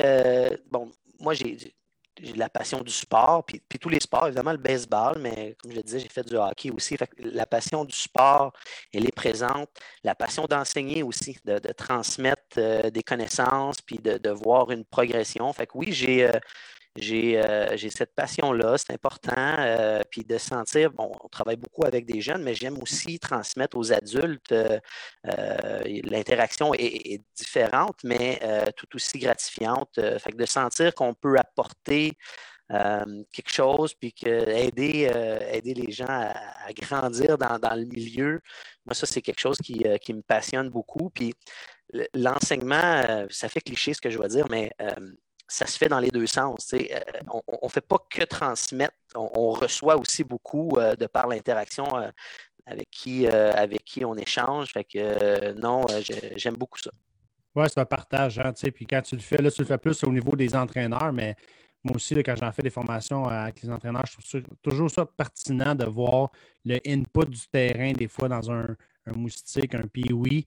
bon, 0.70 0.90
moi 1.20 1.34
j'ai 1.34 1.58
j'ai 2.20 2.32
la 2.34 2.48
passion 2.48 2.80
du 2.80 2.92
sport, 2.92 3.44
puis, 3.44 3.60
tous 3.80 3.88
les 3.88 4.00
sports, 4.00 4.26
évidemment 4.26 4.52
le 4.52 4.58
baseball, 4.58 5.18
mais 5.18 5.56
comme 5.60 5.72
je 5.72 5.76
le 5.76 5.82
disais, 5.82 5.98
j'ai 6.00 6.08
fait 6.08 6.22
du 6.22 6.36
hockey 6.36 6.70
aussi. 6.70 6.96
la 7.18 7.46
passion 7.46 7.84
du 7.84 7.94
sport, 7.94 8.52
elle 8.92 9.06
est 9.06 9.14
présente. 9.14 9.68
La 10.02 10.14
passion 10.14 10.46
d'enseigner 10.46 11.02
aussi, 11.02 11.36
de, 11.44 11.58
transmettre 11.72 12.58
euh, 12.58 12.90
des 12.90 13.02
connaissances, 13.02 13.80
puis 13.80 13.98
de, 13.98 14.30
voir 14.30 14.70
une 14.70 14.84
progression. 14.84 15.52
Fait 15.52 15.66
que 15.66 15.72
oui, 15.76 15.92
j'ai 15.92 16.26
euh, 16.26 16.32
euh, 16.96 17.76
j'ai 17.76 17.90
cette 17.90 18.14
passion-là, 18.14 18.78
c'est 18.78 18.92
important. 18.92 19.34
Euh, 19.36 20.00
puis 20.10 20.24
de 20.24 20.38
sentir, 20.38 20.92
bon, 20.92 21.10
on 21.22 21.28
travaille 21.28 21.56
beaucoup 21.56 21.84
avec 21.84 22.06
des 22.06 22.20
jeunes, 22.20 22.42
mais 22.42 22.54
j'aime 22.54 22.80
aussi 22.80 23.18
transmettre 23.18 23.76
aux 23.76 23.92
adultes. 23.92 24.52
Euh, 24.52 24.78
l'interaction 26.04 26.72
est, 26.74 27.22
différente, 27.36 27.98
mais 28.04 28.40
tout 28.76 28.86
aussi 28.94 29.18
gratifiante. 29.18 30.00
fait 30.18 30.32
que 30.32 30.36
de 30.36 30.46
sentir 30.46 30.94
qu'on 30.94 31.14
peut 31.14 31.36
apporter 31.38 32.12
quelque 32.68 33.52
chose, 33.52 33.94
puis 33.94 34.12
que 34.12 34.48
aider, 34.48 35.10
aider 35.52 35.74
les 35.74 35.92
gens 35.92 36.06
à, 36.08 36.72
grandir 36.72 37.38
dans, 37.38 37.76
le 37.76 37.84
milieu, 37.84 38.40
moi, 38.86 38.94
ça, 38.94 39.06
c'est 39.06 39.22
quelque 39.22 39.40
chose 39.40 39.58
qui, 39.58 39.84
qui, 40.00 40.14
me 40.14 40.22
passionne 40.22 40.70
beaucoup. 40.70 41.10
Puis 41.10 41.34
l'enseignement, 42.14 43.26
ça 43.30 43.48
fait 43.48 43.60
cliché 43.60 43.94
ce 43.94 44.00
que 44.00 44.10
je 44.10 44.18
vais 44.18 44.28
dire, 44.28 44.46
mais 44.50 44.70
ça 45.46 45.66
se 45.66 45.76
fait 45.76 45.88
dans 45.88 46.00
les 46.00 46.10
deux 46.10 46.26
sens. 46.26 46.72
Euh, 46.72 46.78
on 47.26 47.66
ne 47.66 47.68
fait 47.68 47.80
pas 47.80 47.98
que 48.10 48.22
transmettre, 48.24 48.94
on, 49.14 49.50
reçoit 49.50 49.96
aussi 49.96 50.24
beaucoup 50.24 50.76
euh, 50.76 50.96
de 50.96 51.06
par 51.06 51.26
l'interaction 51.28 51.96
euh, 51.96 52.10
avec, 52.66 52.90
qui, 52.90 54.04
on 54.04 54.16
échange. 54.16 54.72
Fait 54.72 54.84
que 54.84 55.52
non, 55.52 55.84
j'aime 56.36 56.56
beaucoup 56.56 56.78
ça. 56.78 56.90
Oui, 57.54 57.66
c'est 57.68 57.80
un 57.80 57.84
partage. 57.84 58.38
Hein, 58.38 58.52
puis 58.74 58.86
quand 58.86 59.02
tu 59.02 59.14
le 59.14 59.20
fais, 59.20 59.36
là, 59.36 59.50
tu 59.50 59.60
le 59.60 59.66
fais 59.66 59.78
plus 59.78 60.02
au 60.02 60.10
niveau 60.10 60.34
des 60.34 60.56
entraîneurs, 60.56 61.12
mais 61.12 61.36
moi 61.84 61.96
aussi, 61.96 62.14
quand 62.14 62.34
j'en 62.34 62.50
fais 62.50 62.62
des 62.62 62.70
formations 62.70 63.26
avec 63.26 63.62
les 63.62 63.70
entraîneurs, 63.70 64.06
je 64.06 64.12
trouve 64.12 64.42
toujours 64.62 64.90
ça 64.90 65.04
pertinent 65.04 65.74
de 65.74 65.84
voir 65.84 66.30
le 66.64 66.80
input 66.86 67.26
du 67.26 67.46
terrain, 67.52 67.92
des 67.92 68.08
fois 68.08 68.28
dans 68.28 68.50
un, 68.50 68.74
moustique, 69.14 69.74
un 69.74 69.86
pee 69.86 70.46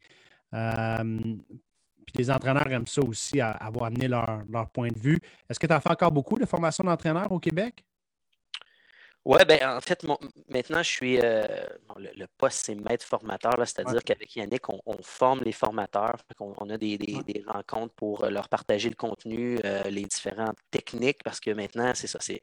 puis 2.07 2.15
les 2.17 2.31
entraîneurs 2.31 2.71
aiment 2.71 2.87
ça 2.87 3.01
aussi, 3.01 3.39
avoir 3.41 3.85
amené 3.85 4.07
leur, 4.07 4.41
leur 4.49 4.69
point 4.69 4.87
de 4.87 4.97
vue. 4.97 5.19
Est-ce 5.49 5.59
que 5.59 5.67
tu 5.67 5.73
as 5.73 5.81
fait 5.81 5.91
encore 5.91 6.11
beaucoup 6.11 6.39
de 6.39 6.45
formation 6.45 6.83
d'entraîneurs 6.83 7.31
au 7.31 7.39
Québec? 7.39 7.83
Oui, 9.27 9.39
ben 9.45 9.59
en 9.61 9.81
fait, 9.81 10.05
maintenant, 10.47 10.81
je 10.81 10.89
suis. 10.89 11.19
Euh, 11.21 11.43
le, 11.97 12.27
poste, 12.37 12.61
c'est 12.65 12.75
maître 12.75 13.05
formateur, 13.05 13.55
c'est-à-dire 13.65 14.01
qu'avec 14.01 14.33
Yannick, 14.37 14.69
on, 14.69 14.79
forme 15.01 15.41
les 15.43 15.51
formateurs. 15.51 16.15
On, 16.39 16.69
a 16.69 16.77
des, 16.77 17.43
rencontres 17.45 17.93
pour 17.95 18.23
euh, 18.23 18.29
leur 18.29 18.47
partager 18.47 18.87
le 18.87 18.95
contenu, 18.95 19.59
euh, 19.65 19.83
les 19.89 20.03
différentes 20.03 20.55
techniques, 20.71 21.23
parce 21.25 21.41
que 21.41 21.51
maintenant, 21.51 21.91
c'est 21.93 22.07
ça, 22.07 22.19
c'est 22.21 22.41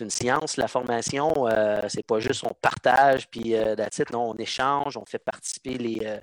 une 0.00 0.10
science, 0.10 0.56
la 0.56 0.66
formation. 0.66 1.46
c'est 1.88 2.04
pas 2.04 2.18
juste 2.18 2.42
on 2.42 2.54
partage, 2.60 3.30
puis 3.30 3.54
titre, 3.92 4.12
non, 4.12 4.30
on 4.30 4.36
échange, 4.36 4.96
on 4.96 5.04
fait 5.04 5.20
participer 5.20 5.78
les, 5.78 6.20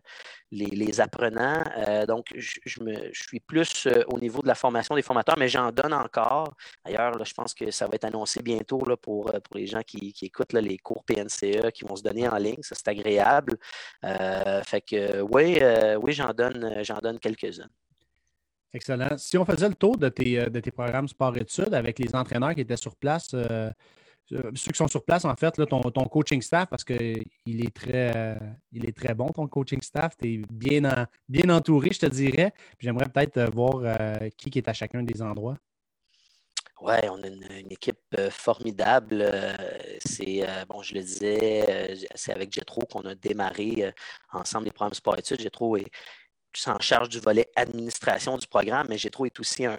les, 0.51 0.99
apprenants. 0.99 1.63
donc, 2.05 2.27
je, 2.35 2.83
me, 2.83 3.13
je 3.13 3.23
suis 3.23 3.39
plus 3.39 3.87
au 4.07 4.19
niveau 4.19 4.41
de 4.41 4.47
la 4.47 4.55
formation 4.55 4.95
des 4.95 5.03
formateurs, 5.03 5.37
mais 5.37 5.47
j'en 5.47 5.71
donne 5.71 5.93
encore. 5.93 6.53
D'ailleurs, 6.83 7.23
je 7.23 7.33
pense 7.33 7.53
que 7.53 7.71
ça 7.71 7.87
va 7.87 7.95
être 7.95 8.05
annoncé 8.05 8.41
bientôt 8.41 8.83
là, 8.85 8.97
pour, 8.97 9.31
pour 9.31 9.55
les 9.55 9.67
gens 9.67 9.81
qui 9.81 10.00
qui, 10.11 10.25
écoutent 10.25 10.53
les 10.53 10.77
cours 10.77 11.03
PNCE 11.03 11.71
qui 11.73 11.85
vont 11.85 11.95
se 11.95 12.03
donner 12.03 12.27
en 12.27 12.37
ligne. 12.37 12.61
Ça, 12.61 12.75
c'est 12.75 12.87
agréable. 12.87 13.57
Euh, 14.03 14.61
fait 14.63 14.81
que 14.81 15.21
oui, 15.21 15.59
euh, 15.61 15.95
oui 16.01 16.13
j'en 16.13 16.33
donne, 16.33 16.83
donne 17.01 17.19
quelques-uns. 17.19 17.69
Excellent. 18.73 19.17
Si 19.17 19.37
on 19.37 19.45
faisait 19.45 19.67
le 19.67 19.75
tour 19.75 19.97
de 19.97 20.09
tes, 20.09 20.39
euh, 20.39 20.49
de 20.49 20.59
tes 20.59 20.71
programmes 20.71 21.07
sport-études 21.07 21.73
avec 21.73 21.99
les 21.99 22.15
entraîneurs 22.15 22.55
qui 22.55 22.61
étaient 22.61 22.77
sur 22.77 22.95
place, 22.95 23.29
ceux 23.29 24.71
qui 24.71 24.77
sont 24.77 24.87
sur 24.87 25.03
place, 25.03 25.25
en 25.25 25.35
fait, 25.35 25.57
là, 25.57 25.65
ton, 25.65 25.81
coaching 26.05 26.41
staff, 26.41 26.69
parce 26.69 26.85
qu'il 26.85 27.25
est, 27.45 27.73
très, 27.73 28.37
est 28.73 28.97
très 28.97 29.13
bon, 29.13 29.27
ton 29.27 29.45
coaching 29.47 29.81
staff. 29.81 30.15
Tu 30.17 30.35
es 30.35 30.41
bien, 30.49 31.05
bien 31.27 31.49
entouré, 31.49 31.89
je 31.91 31.99
te 31.99 32.05
dirais. 32.05 32.53
J'aimerais 32.79 33.09
peut-être 33.09 33.51
voir 33.53 33.83
qui 34.37 34.57
est 34.57 34.69
à 34.69 34.73
chacun 34.73 35.03
des 35.03 35.21
endroits. 35.21 35.57
Oui, 36.81 36.95
on 37.11 37.21
a 37.23 37.27
une, 37.27 37.71
équipe 37.71 37.99
formidable. 38.31 39.23
c'est, 40.03 40.43
bon, 40.67 40.81
je 40.81 40.95
le 40.95 41.01
disais, 41.01 41.95
c'est 42.15 42.33
avec 42.33 42.51
Jetro 42.53 42.81
qu'on 42.81 43.01
a 43.01 43.13
démarré 43.15 43.93
ensemble 44.31 44.65
les 44.65 44.71
programmes 44.71 44.93
sport-études. 44.95 45.41
Jetro 45.41 45.77
est, 45.77 45.91
en 46.67 46.79
charge 46.79 47.09
du 47.09 47.19
volet 47.19 47.49
administration 47.55 48.37
du 48.37 48.47
programme, 48.47 48.87
mais 48.89 48.97
Gétro 48.97 49.25
est 49.25 49.39
aussi 49.39 49.65
un, 49.65 49.77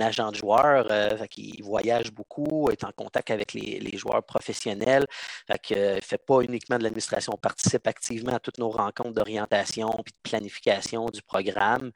agent 0.00 0.30
de 0.30 0.36
joueur. 0.36 0.86
Euh, 0.90 1.16
il 1.36 1.62
voyage 1.62 2.12
beaucoup, 2.12 2.68
est 2.70 2.84
en 2.84 2.92
contact 2.92 3.30
avec 3.30 3.52
les, 3.54 3.96
joueurs 3.96 4.22
professionnels. 4.22 5.06
il 5.48 5.76
ne 5.76 6.00
fait 6.00 6.18
pas 6.18 6.40
uniquement 6.40 6.78
de 6.78 6.82
l'administration, 6.82 7.32
on 7.34 7.38
participe 7.38 7.86
activement 7.86 8.34
à 8.34 8.40
toutes 8.40 8.58
nos 8.58 8.70
rencontres 8.70 9.14
d'orientation 9.14 9.90
et 10.06 10.10
de 10.10 10.16
planification 10.22 11.06
du 11.06 11.22
programme. 11.22 11.92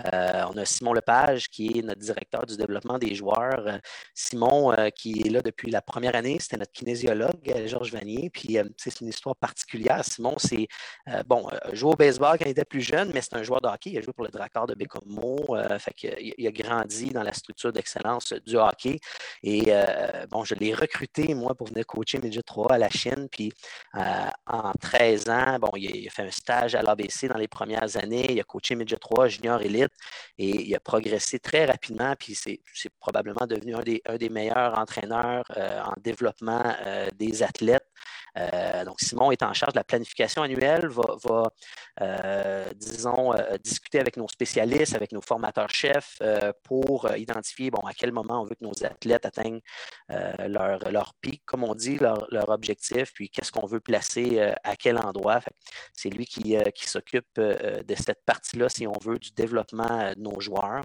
Euh, 0.00 0.44
on 0.52 0.56
a 0.56 0.64
Simon 0.64 0.92
Lepage, 0.92 1.48
qui 1.48 1.78
est 1.78 1.82
notre 1.82 2.00
directeur 2.00 2.46
du 2.46 2.56
développement 2.56 2.98
des 2.98 3.14
joueurs. 3.14 3.66
Euh, 3.66 3.78
Simon, 4.14 4.72
euh, 4.72 4.90
qui 4.90 5.22
est 5.24 5.30
là 5.30 5.40
depuis 5.40 5.70
la 5.70 5.82
première 5.82 6.16
année, 6.16 6.38
c'était 6.40 6.56
notre 6.56 6.72
kinésiologue, 6.72 7.66
Georges 7.66 7.92
Vanier. 7.92 8.30
Puis 8.30 8.58
c'est 8.76 9.00
une 9.00 9.08
histoire 9.08 9.36
particulière. 9.36 10.04
Simon, 10.04 10.34
c'est 10.38 10.66
bon, 11.26 11.48
joué 11.72 11.92
au 11.92 11.96
baseball 11.96 12.38
quand 12.38 12.44
il 12.46 12.50
était 12.50 12.64
plus 12.64 12.80
jeune, 12.80 13.10
mais 13.12 13.20
c'est 13.20 13.34
un 13.34 13.42
joueur 13.42 13.60
de 13.60 13.68
hockey. 13.68 13.90
Il 13.90 13.98
a 13.98 14.00
joué 14.00 14.12
pour 14.12 14.24
le 14.24 14.30
Dracard 14.30 14.66
de 14.66 14.74
Bécomo. 14.74 15.56
il 16.08 16.46
a 16.46 16.52
grandi 16.52 17.10
dans 17.10 17.22
la 17.22 17.32
structure 17.32 17.72
d'excellence 17.72 18.32
du 18.46 18.56
hockey. 18.56 18.98
Et 19.42 19.72
bon, 20.30 20.44
je 20.44 20.54
l'ai 20.54 20.74
recruté, 20.74 21.34
moi, 21.34 21.54
pour 21.54 21.68
venir 21.68 21.86
coacher 21.86 22.18
Midget 22.18 22.42
3 22.42 22.72
à 22.72 22.78
la 22.78 22.90
Chine. 22.90 23.28
Puis 23.30 23.52
en 23.94 24.72
13 24.80 25.28
ans, 25.28 25.58
bon, 25.60 25.70
il 25.76 26.06
a, 26.06 26.10
fait 26.10 26.22
un 26.22 26.30
stage 26.30 26.74
à 26.74 26.82
l'ABC 26.82 27.28
dans 27.28 27.38
les 27.38 27.48
premières 27.48 27.96
années. 27.96 28.32
Il 28.32 28.40
a 28.40 28.44
coaché 28.44 28.74
Midget 28.74 28.96
3, 28.96 29.28
junior 29.28 29.60
élite. 29.62 29.83
Et 30.38 30.66
il 30.66 30.74
a 30.74 30.80
progressé 30.80 31.38
très 31.38 31.64
rapidement, 31.64 32.14
puis 32.18 32.34
c'est 32.34 32.60
probablement 33.00 33.46
devenu 33.46 33.74
un 33.74 34.16
des, 34.16 34.28
meilleurs 34.28 34.78
entraîneurs 34.78 35.44
euh, 35.56 35.80
en 35.82 35.94
développement 36.00 36.74
euh, 36.86 37.08
des 37.16 37.42
athlètes. 37.42 37.86
Euh, 38.38 38.84
donc, 38.84 39.00
Simon 39.00 39.30
est 39.30 39.42
en 39.42 39.52
charge 39.52 39.72
de 39.72 39.78
la 39.78 39.84
planification 39.84 40.42
annuelle, 40.42 40.88
va, 40.88 41.50
disons, 42.74 43.34
discuter 43.62 44.00
avec 44.00 44.16
nos 44.16 44.28
spécialistes, 44.28 44.94
avec 44.94 45.12
nos 45.12 45.20
formateurs-chefs 45.20 46.18
pour 46.64 47.10
identifier 47.16 47.70
bon, 47.70 47.80
à 47.86 47.94
quel 47.94 48.12
moment 48.12 48.42
on 48.42 48.44
veut 48.44 48.56
que 48.56 48.64
nos 48.64 48.84
athlètes 48.84 49.26
atteignent 49.26 49.60
leur, 50.08 50.90
leur 50.90 51.14
pic, 51.20 51.44
comme 51.46 51.64
on 51.64 51.74
dit, 51.74 51.98
leur, 51.98 52.26
leur 52.30 52.48
objectif, 52.48 53.12
puis 53.14 53.30
qu'est-ce 53.30 53.52
qu'on 53.52 53.66
veut 53.66 53.80
placer 53.80 54.40
à 54.64 54.76
quel 54.76 54.98
endroit. 54.98 55.40
C'est 55.92 56.10
lui 56.10 56.26
qui, 56.26 56.56
qui 56.74 56.88
s'occupe 56.88 57.28
de 57.36 57.94
cette 57.94 58.24
partie-là, 58.24 58.68
si 58.68 58.86
on 58.86 58.98
veut, 59.00 59.18
du 59.18 59.30
développement 59.32 60.00
euh, 60.00 60.12
nos 60.16 60.40
joueurs. 60.40 60.84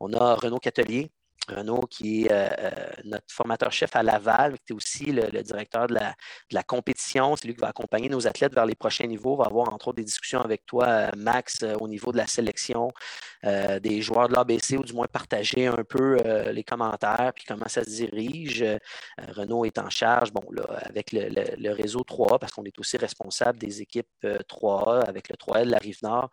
On 0.00 0.12
a 0.12 0.34
Renaud 0.34 0.58
Catelier, 0.58 1.10
Renaud, 1.48 1.82
qui 1.90 2.24
est 2.24 2.32
euh, 2.32 2.48
euh, 2.58 2.70
notre 3.04 3.26
formateur-chef 3.28 3.94
à 3.96 4.02
Laval, 4.02 4.58
qui 4.60 4.72
est 4.72 4.76
aussi 4.76 5.06
le, 5.06 5.42
directeur 5.42 5.86
de 5.86 5.94
la, 5.94 6.62
compétition. 6.62 7.36
C'est 7.36 7.46
lui 7.46 7.54
qui 7.54 7.60
va 7.60 7.68
accompagner 7.68 8.08
nos 8.08 8.26
athlètes 8.26 8.54
vers 8.54 8.66
les 8.66 8.74
prochains 8.74 9.06
niveaux. 9.06 9.34
On 9.34 9.36
va 9.36 9.46
avoir 9.46 9.72
entre 9.72 9.88
autres 9.88 9.96
des 9.96 10.04
discussions 10.04 10.40
avec 10.40 10.66
toi, 10.66 11.10
Max, 11.16 11.64
au 11.80 11.88
niveau 11.88 12.12
de 12.12 12.18
la 12.18 12.26
sélection 12.26 12.90
des 13.42 14.02
joueurs 14.02 14.28
de 14.28 14.34
l'ABC, 14.34 14.76
ou 14.76 14.82
du 14.82 14.92
moins 14.92 15.06
partager 15.06 15.66
un 15.66 15.84
peu 15.84 16.16
les 16.50 16.64
commentaires, 16.64 17.32
puis 17.34 17.44
comment 17.46 17.68
ça 17.68 17.84
se 17.84 17.90
dirige. 17.90 18.64
Renaud 19.18 19.64
est 19.64 19.78
en 19.78 19.88
charge, 19.88 20.32
bon, 20.32 20.44
là, 20.50 20.64
avec 20.82 21.12
le, 21.12 21.72
réseau 21.72 22.02
3 22.02 22.38
parce 22.38 22.52
qu'on 22.52 22.64
est 22.64 22.78
aussi 22.78 22.96
responsable 22.96 23.58
des 23.58 23.80
équipes 23.80 24.08
3A 24.24 25.04
avec 25.06 25.28
le 25.28 25.36
3L 25.36 25.66
de 25.66 25.70
la 25.70 25.78
Rive-Nord 25.78 26.30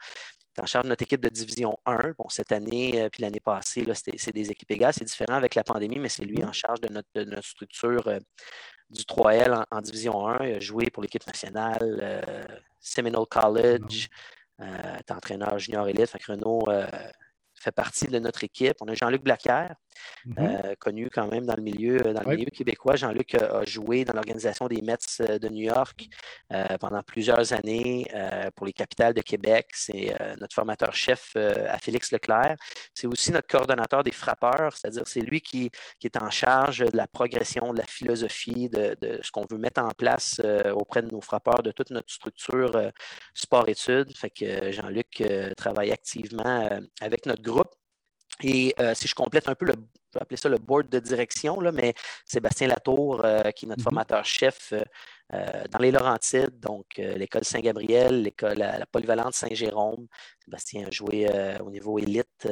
en 0.62 0.66
charge 0.66 0.86
de 0.86 0.90
notre 0.90 1.04
équipe 1.04 1.22
de 1.22 1.30
division 1.30 1.78
1. 1.86 2.14
Bon, 2.18 2.30
cette 2.30 2.52
année, 2.52 3.02
euh, 3.02 3.10
puis 3.10 3.22
l'année 3.22 3.40
passée, 3.40 3.86
c'est 3.94 4.34
des 4.34 4.52
équipes 4.52 4.72
égales. 4.72 4.94
C'est 4.94 5.06
différent 5.06 5.36
avec 5.36 5.56
la 5.56 5.64
pandémie, 5.64 6.00
mais 6.00 6.10
c'est 6.10 6.26
lui 6.26 6.44
en 6.44 6.52
charge 6.52 6.82
de 6.82 6.90
notre, 6.92 7.46
structure 7.46 8.08
euh, 8.08 8.20
du 8.90 9.04
3L 9.04 9.64
en, 9.70 9.82
division 9.82 10.28
1. 10.28 10.46
Il 10.46 10.56
a 10.56 10.60
joué 10.60 10.90
pour 10.90 11.04
l'équipe 11.04 11.26
nationale, 11.28 12.00
euh, 12.02 12.44
Seminole 12.80 13.28
College, 13.28 14.10
est 14.60 15.12
entraîneur 15.12 15.60
junior 15.60 15.88
élite. 15.90 16.10
Fait 16.10 16.20
que 16.20 16.32
Renaud 16.32 16.66
fait 17.66 17.72
partie 17.72 18.08
de 18.08 18.20
notre 18.20 18.44
équipe. 18.44 18.78
On 18.82 18.88
a 18.88 18.94
Jean-Luc 18.94 19.24
Blaquière, 19.24 19.76
Mhm. 20.26 20.36
Euh, 20.40 20.76
connu 20.80 21.10
quand 21.10 21.28
même 21.28 21.46
dans 21.46 21.56
le 21.56 21.62
milieu, 21.62 21.98
dans 22.00 22.22
le 22.22 22.36
milieu 22.36 22.50
québécois. 22.50 22.96
Jean-Luc 22.96 23.36
a, 23.36 23.64
joué 23.66 24.06
dans 24.06 24.14
l'organisation 24.14 24.68
des 24.68 24.82
Mets 24.82 24.98
euh, 25.22 25.40
de 25.40 25.50
New 25.50 25.64
York 25.64 26.08
euh, 26.52 26.78
pendant 26.80 27.02
plusieurs 27.04 27.54
années 27.54 28.08
pour 28.56 28.66
les 28.66 28.74
capitales 28.74 29.14
de 29.14 29.22
Québec. 29.22 29.68
C'est 29.74 30.16
notre 30.40 30.54
formateur-chef 30.56 31.36
à 31.36 31.78
Félix 31.78 32.12
Leclerc. 32.12 32.56
C'est 32.94 33.08
aussi 33.08 33.32
notre 33.32 33.48
coordonnateur 33.48 34.04
des 34.04 34.12
frappeurs, 34.12 34.76
c'est-à-dire 34.76 35.04
c'est 35.06 35.22
lui 35.22 35.42
qui, 35.42 35.72
est 36.04 36.18
en 36.18 36.30
charge 36.30 36.80
de 36.80 36.96
la 36.96 37.08
progression, 37.08 37.74
de 37.74 37.80
la 37.80 37.86
philosophie, 37.86 38.70
de, 38.70 38.96
ce 39.22 39.32
qu'on 39.32 39.46
veut 39.50 39.58
mettre 39.58 39.82
en 39.82 39.90
place 39.90 40.42
auprès 40.74 41.02
de 41.02 41.10
nos 41.12 41.22
frappeurs, 41.22 41.64
de 41.64 41.72
toute 41.72 41.90
notre 41.92 42.12
structure 42.12 42.92
sport-études. 43.34 44.16
Fait 44.16 44.30
que 44.30 44.72
Jean-Luc 44.72 45.24
travaille 45.58 45.92
activement 45.92 46.70
avec 47.02 47.26
notre 47.26 47.42
groupe. 47.42 47.55
Et 48.44 48.74
euh, 48.80 48.94
si 48.94 49.08
je 49.08 49.16
complète 49.16 49.48
un 49.48 49.56
peu 49.56 49.66
le, 49.66 49.74
je 49.74 50.20
vais 50.20 50.22
appeler 50.22 50.38
ça 50.38 50.50
le 50.50 50.58
board 50.58 50.90
de 50.90 51.00
direction, 51.00 51.60
là, 51.62 51.72
mais 51.72 51.94
Sébastien 52.26 52.68
Latour, 52.68 53.24
euh, 53.24 53.52
qui 53.52 53.66
est 53.66 53.70
notre 53.70 53.82
mm-hmm. 53.82 53.84
formateur-chef 53.84 54.74
euh, 55.34 55.64
dans 55.72 55.80
les 55.80 55.92
Laurentides, 55.92 56.60
donc 56.60 56.86
l'école 56.98 57.46
Saint-Gabriel, 57.46 58.24
l'école 58.24 58.58
la, 58.58 58.78
la, 58.78 58.86
polyvalente 58.86 59.34
Saint-Jérôme. 59.34 60.08
Sébastien 60.44 60.88
a 60.88 60.92
joué 60.92 61.28
au 61.62 61.72
niveau 61.72 61.98
élite 61.98 62.48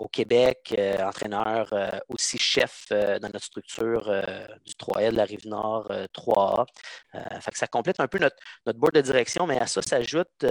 au 0.00 0.08
Québec, 0.08 0.74
euh, 0.78 0.96
entraîneur 1.04 1.68
euh, 1.72 1.90
aussi 2.08 2.38
chef 2.38 2.86
euh, 2.90 3.18
dans 3.18 3.28
notre 3.28 3.44
structure 3.44 4.10
du 4.64 4.72
3L 4.72 5.12
de 5.12 5.16
la 5.16 5.24
Rive-Nord 5.24 5.92
3A. 6.16 6.66
Fait 7.40 7.50
que 7.50 7.58
ça 7.58 7.66
complète 7.66 8.00
un 8.00 8.08
peu 8.08 8.18
notre, 8.18 8.36
notre 8.66 8.78
board 8.78 8.94
de 8.94 9.00
direction, 9.00 9.46
mais 9.46 9.60
à 9.60 9.66
ça 9.66 9.82
s'ajoute, 9.82 10.46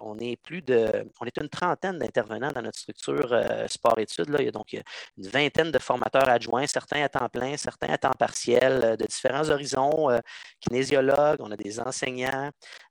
on 0.00 0.18
est 0.18 0.36
plus 0.36 0.62
de, 0.62 1.06
on 1.20 1.26
est 1.26 1.36
une 1.38 1.48
trentaine 1.48 1.98
d'intervenants 1.98 2.50
dans 2.50 2.62
notre 2.62 2.78
structure 2.78 3.28
sport-études. 3.68 4.34
Il 4.38 4.46
y 4.46 4.48
a 4.48 4.50
donc 4.50 4.72
une 4.72 5.28
vingtaine 5.28 5.70
de 5.70 5.78
formateurs 5.78 6.28
adjoints, 6.28 6.66
certains 6.66 7.02
à 7.02 7.08
temps 7.08 7.28
plein, 7.28 7.56
certains 7.56 7.88
à 7.88 7.98
temps 7.98 8.12
partiel, 8.18 8.96
de 8.98 9.06
différents 9.06 9.48
horizons, 9.50 10.08
kinésiologues, 10.60 11.40
on 11.40 11.50
a 11.50 11.56
des 11.56 11.78
enseignants, 11.78 12.50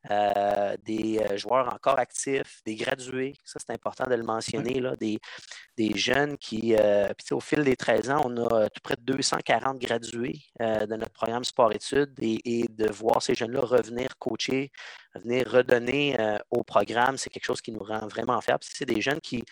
des 0.10 1.22
joueurs 1.36 1.74
encore 1.74 2.00
actifs, 2.00 2.62
des 2.66 2.76
gradués, 2.76 3.34
ça 3.44 3.60
c'est 3.60 3.74
important 3.74 4.06
de 4.06 4.16
le 4.16 4.24
mentionner, 4.24 4.80
là, 4.80 4.96
des, 4.96 5.20
des 5.76 5.97
jeunes 5.98 6.38
qui, 6.38 6.76
euh, 6.80 7.12
au 7.32 7.40
fil 7.40 7.64
des 7.64 7.76
13 7.76 8.10
ans, 8.12 8.22
on 8.26 8.38
a 8.46 8.70
tout 8.70 8.82
près 8.82 8.96
de 8.96 9.02
240 9.02 9.80
gradués 9.80 10.40
euh, 10.62 10.86
de 10.86 10.96
notre 10.96 11.12
programme 11.12 11.44
sport-études 11.44 12.14
et, 12.22 12.66
de 12.70 12.90
voir 12.90 13.22
ces 13.22 13.36
jeunes-là 13.36 13.62
revenir 13.62 14.18
coacher, 14.18 14.72
revenir 15.14 15.50
redonner 15.50 16.20
euh, 16.20 16.38
au 16.52 16.64
programme, 16.64 17.18
c'est 17.18 17.30
quelque 17.30 17.46
chose 17.46 17.62
qui 17.62 17.72
nous 17.72 17.84
rend 17.84 18.08
vraiment 18.08 18.40
fiers. 18.42 18.56
C'est 18.62 18.86
des 18.86 19.02
jeunes 19.02 19.20
qui 19.22 19.44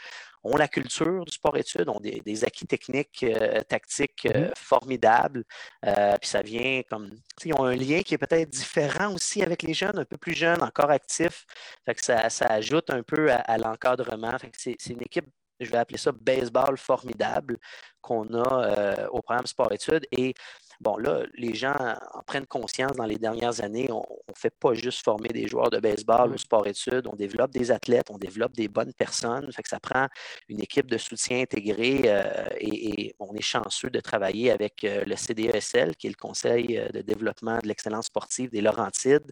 ont 0.43 0.57
la 0.57 0.67
culture 0.67 1.25
du 1.25 1.31
sport-études, 1.31 1.89
ont 1.89 1.99
des, 1.99 2.45
acquis 2.45 2.67
techniques, 2.67 3.25
tactiques 3.67 4.25
mm-hmm. 4.25 4.51
formidables. 4.55 5.43
puis 5.81 6.29
ça 6.29 6.43
vient 6.43 6.83
comme. 6.87 7.09
Ils 7.43 7.53
ont 7.55 7.65
un 7.65 7.75
lien 7.75 8.03
qui 8.03 8.13
est 8.13 8.19
peut-être 8.19 8.49
différent 8.49 9.11
aussi 9.15 9.41
avec 9.41 9.63
les 9.63 9.73
jeunes, 9.73 9.97
un 9.97 10.05
peu 10.05 10.17
plus 10.17 10.35
jeunes, 10.35 10.61
encore 10.61 10.91
actifs. 10.91 11.47
Fait 11.83 11.95
que 11.95 12.03
ça, 12.03 12.27
ajoute 12.47 12.91
un 12.91 13.01
peu 13.01 13.31
à, 13.31 13.37
à 13.37 13.57
l'encadrement. 13.57 14.37
C'est 14.55 14.77
une 14.87 15.01
équipe 15.01 15.25
je 15.59 15.69
vais 15.71 15.77
appeler 15.77 15.97
ça 15.97 16.11
baseball 16.11 16.77
formidable 16.77 17.57
qu'on 18.01 18.33
a 18.33 18.65
euh, 18.65 19.07
au 19.07 19.21
programme 19.21 19.45
sport-études. 19.45 20.05
Bon, 20.81 20.97
là, 20.97 21.23
les 21.35 21.53
gens 21.53 21.75
en 22.13 22.21
prennent 22.23 22.45
conscience 22.45 22.93
dans 22.93 23.05
les 23.05 23.17
dernières 23.17 23.63
années. 23.63 23.89
On 23.91 24.05
ne 24.29 24.33
fait 24.35 24.53
pas 24.59 24.73
juste 24.73 25.03
former 25.03 25.29
des 25.29 25.47
joueurs 25.47 25.69
de 25.69 25.79
baseball 25.79 26.33
au 26.33 26.37
sport-études, 26.37 27.07
on 27.07 27.15
développe 27.15 27.51
des 27.51 27.71
athlètes, 27.71 28.09
on 28.09 28.17
développe 28.17 28.53
des 28.53 28.67
bonnes 28.67 28.93
personnes. 28.93 29.51
Fait 29.51 29.63
que 29.63 29.69
ça 29.69 29.79
prend 29.79 30.07
une 30.49 30.61
équipe 30.61 30.89
de 30.89 30.97
soutien 30.97 31.41
intégrée 31.41 32.03
euh, 32.05 32.45
et, 32.59 33.15
on 33.19 33.33
est 33.33 33.41
chanceux 33.41 33.89
de 33.89 33.99
travailler 33.99 34.51
avec 34.51 34.83
euh, 34.83 35.03
le 35.05 35.15
CDESL, 35.15 35.95
qui 35.95 36.07
est 36.07 36.09
le 36.09 36.15
Conseil 36.15 36.81
de 36.93 37.01
développement 37.01 37.59
de 37.59 37.67
l'excellence 37.67 38.07
sportive 38.07 38.49
des 38.49 38.61
Laurentides. 38.61 39.31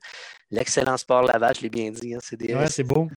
L'excellence 0.51 1.01
sport 1.01 1.23
Laval, 1.23 1.55
je 1.55 1.61
l'ai 1.61 1.69
bien 1.69 1.91
dit, 1.91 2.13
hein, 2.13 2.19
CDESL. 2.21 2.57
Ouais, 2.57 2.67
c'est 2.67 2.83
beau. 2.83 3.09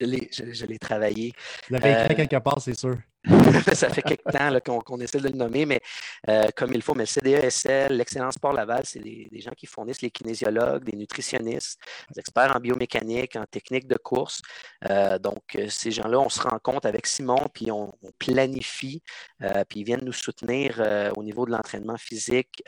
je 0.00 0.66
l'ai 0.66 0.78
travaillé. 0.78 1.32
Vous 1.68 1.74
l'avez 1.74 1.92
écrit 1.92 2.16
quelque 2.16 2.42
part, 2.42 2.60
c'est 2.60 2.78
sûr. 2.78 2.96
ça 3.74 3.88
fait 3.88 4.02
quelques 4.02 4.24
temps 4.24 4.80
qu'on 4.80 5.00
essaie 5.00 5.18
de 5.18 5.28
le 5.28 5.36
nommer, 5.36 5.64
mais 5.64 5.80
euh, 6.28 6.48
comme 6.54 6.72
il 6.74 6.82
faut. 6.82 6.94
Mais 6.94 7.04
le 7.04 7.06
CDESL, 7.06 7.96
l'Excellence 7.96 8.34
Sport 8.34 8.52
Laval, 8.52 8.82
c'est 8.84 9.00
des, 9.00 9.28
gens 9.40 9.52
qui 9.56 9.66
fournissent 9.66 10.02
les 10.02 10.10
kinésiologues, 10.10 10.84
des 10.84 10.96
nutritionnistes, 10.96 11.80
des 12.12 12.20
experts 12.20 12.54
en 12.54 12.60
biomécanique, 12.60 13.36
en 13.36 13.44
technique 13.44 13.86
de 13.88 13.96
course. 13.96 14.42
donc, 15.20 15.58
ces 15.68 15.90
gens-là, 15.90 16.20
on 16.20 16.28
se 16.28 16.40
rend 16.40 16.58
compte 16.62 16.86
avec 16.86 17.06
Simon, 17.06 17.46
puis 17.52 17.70
on, 17.70 17.92
planifie, 18.18 19.02
puis 19.68 19.80
ils 19.80 19.84
viennent 19.84 20.04
nous 20.04 20.12
soutenir 20.12 20.82
au 21.16 21.22
niveau 21.22 21.46
de 21.46 21.50
l'entraînement 21.50 21.96
physique, 21.96 22.62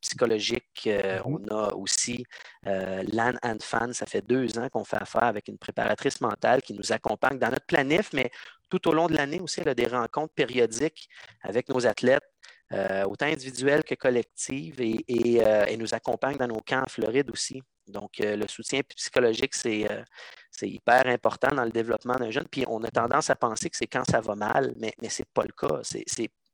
psychologique. 0.00 0.82
Mm-hmm. 0.84 1.22
On 1.24 1.54
a 1.54 1.74
aussi 1.74 2.24
LAN 2.64 3.34
and 3.42 3.58
Fan. 3.60 3.92
Ça 3.92 4.06
fait 4.06 4.22
deux 4.22 4.58
ans 4.58 4.68
qu'on 4.68 4.84
fait 4.84 5.00
affaire 5.00 5.24
avec 5.24 5.48
une 5.48 5.58
préparatrice 5.58 6.20
mentale 6.20 6.62
qui 6.62 6.74
nous 6.74 6.92
accompagne 6.92 7.38
dans 7.38 7.50
notre 7.50 7.66
planif, 7.66 8.10
mais 8.12 8.30
tout 8.68 8.88
au 8.88 8.92
long 8.92 9.06
de 9.06 9.14
l'année 9.14 9.40
aussi, 9.40 9.60
elle 9.60 9.68
a 9.68 9.74
des 9.74 9.86
rencontres 9.86 10.34
périodiques 10.34 11.08
avec 11.42 11.68
nos 11.68 11.86
athlètes, 11.86 12.24
euh, 12.72 13.04
autant 13.04 13.26
individuelles 13.26 13.82
que 13.82 13.94
collectives, 13.94 14.80
et, 14.80 15.04
euh, 15.42 15.76
nous 15.76 15.94
accompagne 15.94 16.36
dans 16.36 16.48
nos 16.48 16.60
camps 16.60 16.82
en 16.82 16.88
Floride 16.88 17.30
aussi. 17.30 17.62
Donc, 17.86 18.20
euh, 18.20 18.36
le 18.36 18.46
soutien 18.46 18.80
psychologique, 18.94 19.54
c'est 19.54 19.86
hyper 20.62 21.06
important 21.06 21.54
dans 21.54 21.64
le 21.64 21.70
développement 21.70 22.16
d'un 22.16 22.30
jeune. 22.30 22.46
Puis, 22.46 22.64
on 22.68 22.82
a 22.84 22.90
tendance 22.90 23.30
à 23.30 23.36
penser 23.36 23.70
que 23.70 23.76
c'est 23.76 23.86
quand 23.86 24.04
ça 24.04 24.20
va 24.20 24.34
mal, 24.34 24.74
mais, 24.76 24.92
ce 25.08 25.22
n'est 25.22 25.26
pas 25.32 25.44
le 25.44 25.52
cas. 25.52 25.80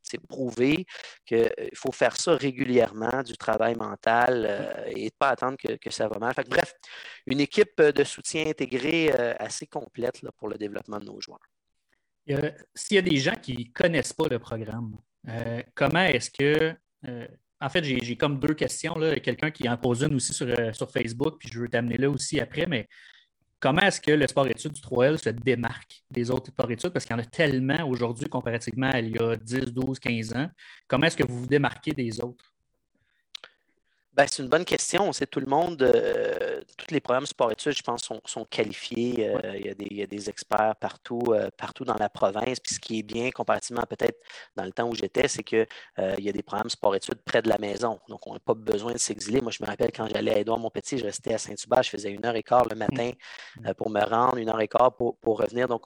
C'est 0.07 0.19
prouvé 0.29 0.85
qu'il 1.27 1.51
faut 1.75 1.91
faire 1.91 2.17
ça 2.17 2.37
régulièrement, 2.37 3.23
du 3.23 3.37
travail 3.37 3.75
mental 3.75 4.85
et 4.95 5.11
pas 5.19 5.31
attendre 5.31 5.57
que, 5.57 5.91
ça 5.91 6.09
va 6.09 6.19
mal. 6.19 6.35
bref, 6.47 6.75
une 7.27 7.41
équipe 7.41 7.81
de 7.81 8.05
soutien 8.05 8.47
intégrée 8.47 9.11
assez 9.39 9.67
complète 9.67 10.21
pour 10.37 10.49
le 10.49 10.59
développement 10.59 10.99
de 11.01 11.07
nos 11.07 11.21
joueurs. 11.21 11.41
S'il 12.27 12.95
y 12.95 12.99
a 12.99 13.03
des 13.03 13.17
gens 13.17 13.35
qui 13.35 13.57
ne 13.57 13.73
connaissent 13.73 14.13
pas 14.13 14.29
le 14.29 14.39
programme, 14.39 14.97
euh, 15.29 15.63
comment 15.75 16.05
est-ce 16.05 16.31
que. 16.31 16.75
Euh, 17.07 17.27
en 17.61 17.69
fait, 17.69 17.85
j'ai 17.85 18.17
comme 18.17 18.39
deux 18.39 18.55
questions. 18.55 18.95
Quelqu'un 19.23 19.51
qui 19.51 19.69
en 19.69 19.77
pose 19.77 20.03
une 20.03 20.15
aussi 20.15 20.33
euh, 20.43 20.73
sur, 20.73 20.91
Facebook, 20.91 21.37
puis 21.39 21.49
je 21.53 21.61
veux 21.61 21.69
t'amener 21.69 21.97
là 21.97 22.11
aussi 22.11 22.41
après, 22.41 22.67
mais 22.67 22.89
comment 23.59 23.81
est-ce 23.83 24.01
que 24.01 24.11
le 24.11 24.27
sport-études 24.27 24.73
du 24.73 24.81
3L 24.83 25.17
se 25.17 25.31
démarque 25.31 26.03
des 26.11 26.31
autres 26.31 26.49
sports-études? 26.49 26.91
Parce 26.91 27.07
qu'il 27.07 27.17
y 27.17 27.19
en 27.19 27.23
a 27.23 27.27
tellement 27.27 27.89
aujourd'hui 27.89 28.29
comparativement 28.29 28.91
à 28.91 29.01
il 29.01 29.17
y 29.17 29.19
a 29.19 29.37
10, 29.37 29.73
12, 29.73 29.99
15 29.99 30.35
ans. 30.35 30.49
Comment 30.87 31.07
est-ce 31.07 31.17
que 31.17 31.27
vous 31.27 31.41
vous 31.41 31.47
démarquez 31.47 31.93
des 31.93 32.21
autres? 32.21 32.53
Ben, 34.13 34.27
c'est 34.31 34.43
une 34.43 34.49
bonne 34.49 34.65
question. 34.65 35.13
C'est 35.13 35.27
tout 35.27 35.41
le 35.41 35.47
monde, 35.47 35.83
tous 36.77 36.93
les 36.93 37.01
programmes 37.01 37.27
sport-études, 37.27 37.77
je 37.77 37.83
pense, 37.83 38.09
sont, 38.25 38.45
qualifiés. 38.45 39.29
Euh, 39.29 39.57
il, 39.57 39.97
y 39.97 40.03
a 40.03 40.07
des, 40.07 40.31
experts 40.31 40.77
partout, 40.77 41.23
euh, 41.29 41.51
partout 41.57 41.85
dans 41.85 41.97
la 41.97 42.09
province. 42.09 42.61
Puis 42.61 42.75
ce 42.75 42.81
qui 42.81 43.01
est 43.01 43.03
bien, 43.03 43.31
comparativement 43.31 43.85
peut-être 43.89 44.19
dans 44.57 44.65
le 44.65 44.73
temps 44.73 44.89
où 44.89 44.95
j'étais, 44.95 45.29
c'est 45.29 45.43
qu'il 45.43 45.67
y 45.99 46.29
a 46.29 46.33
des 46.33 46.43
programmes 46.43 46.71
sport-études 46.71 47.23
près 47.25 47.43
de 47.43 47.49
la 47.49 47.59
maison. 47.59 48.01
Donc, 48.09 48.27
on 48.27 48.35
n'a 48.35 48.41
pas 48.41 48.55
besoin 48.55 48.93
de 48.93 48.99
s'exiler. 48.99 49.41
Moi, 49.41 49.53
je 49.53 49.63
me 49.63 49.69
rappelle 49.69 49.93
quand 49.93 50.07
j'allais 50.09 50.35
à 50.35 50.39
Édouard 50.39 50.59
Montpetit, 50.59 50.99
je 50.99 51.05
restais 51.05 51.35
à 51.35 51.39
Saint-Hubert, 51.39 51.83
je 51.83 51.91
faisais 51.91 52.11
une 52.11 52.25
heure 52.25 52.37
et 52.37 52.43
quart 52.43 52.67
le 52.69 52.77
matin 52.77 53.11
mmh. 53.57 53.75
pour 53.75 53.91
me 53.91 54.03
rendre, 54.03 54.37
une 54.37 54.49
heure 54.49 54.61
et 54.61 54.69
quart 54.69 54.95
pour, 54.95 55.17
revenir. 55.25 55.69
Donc, 55.69 55.83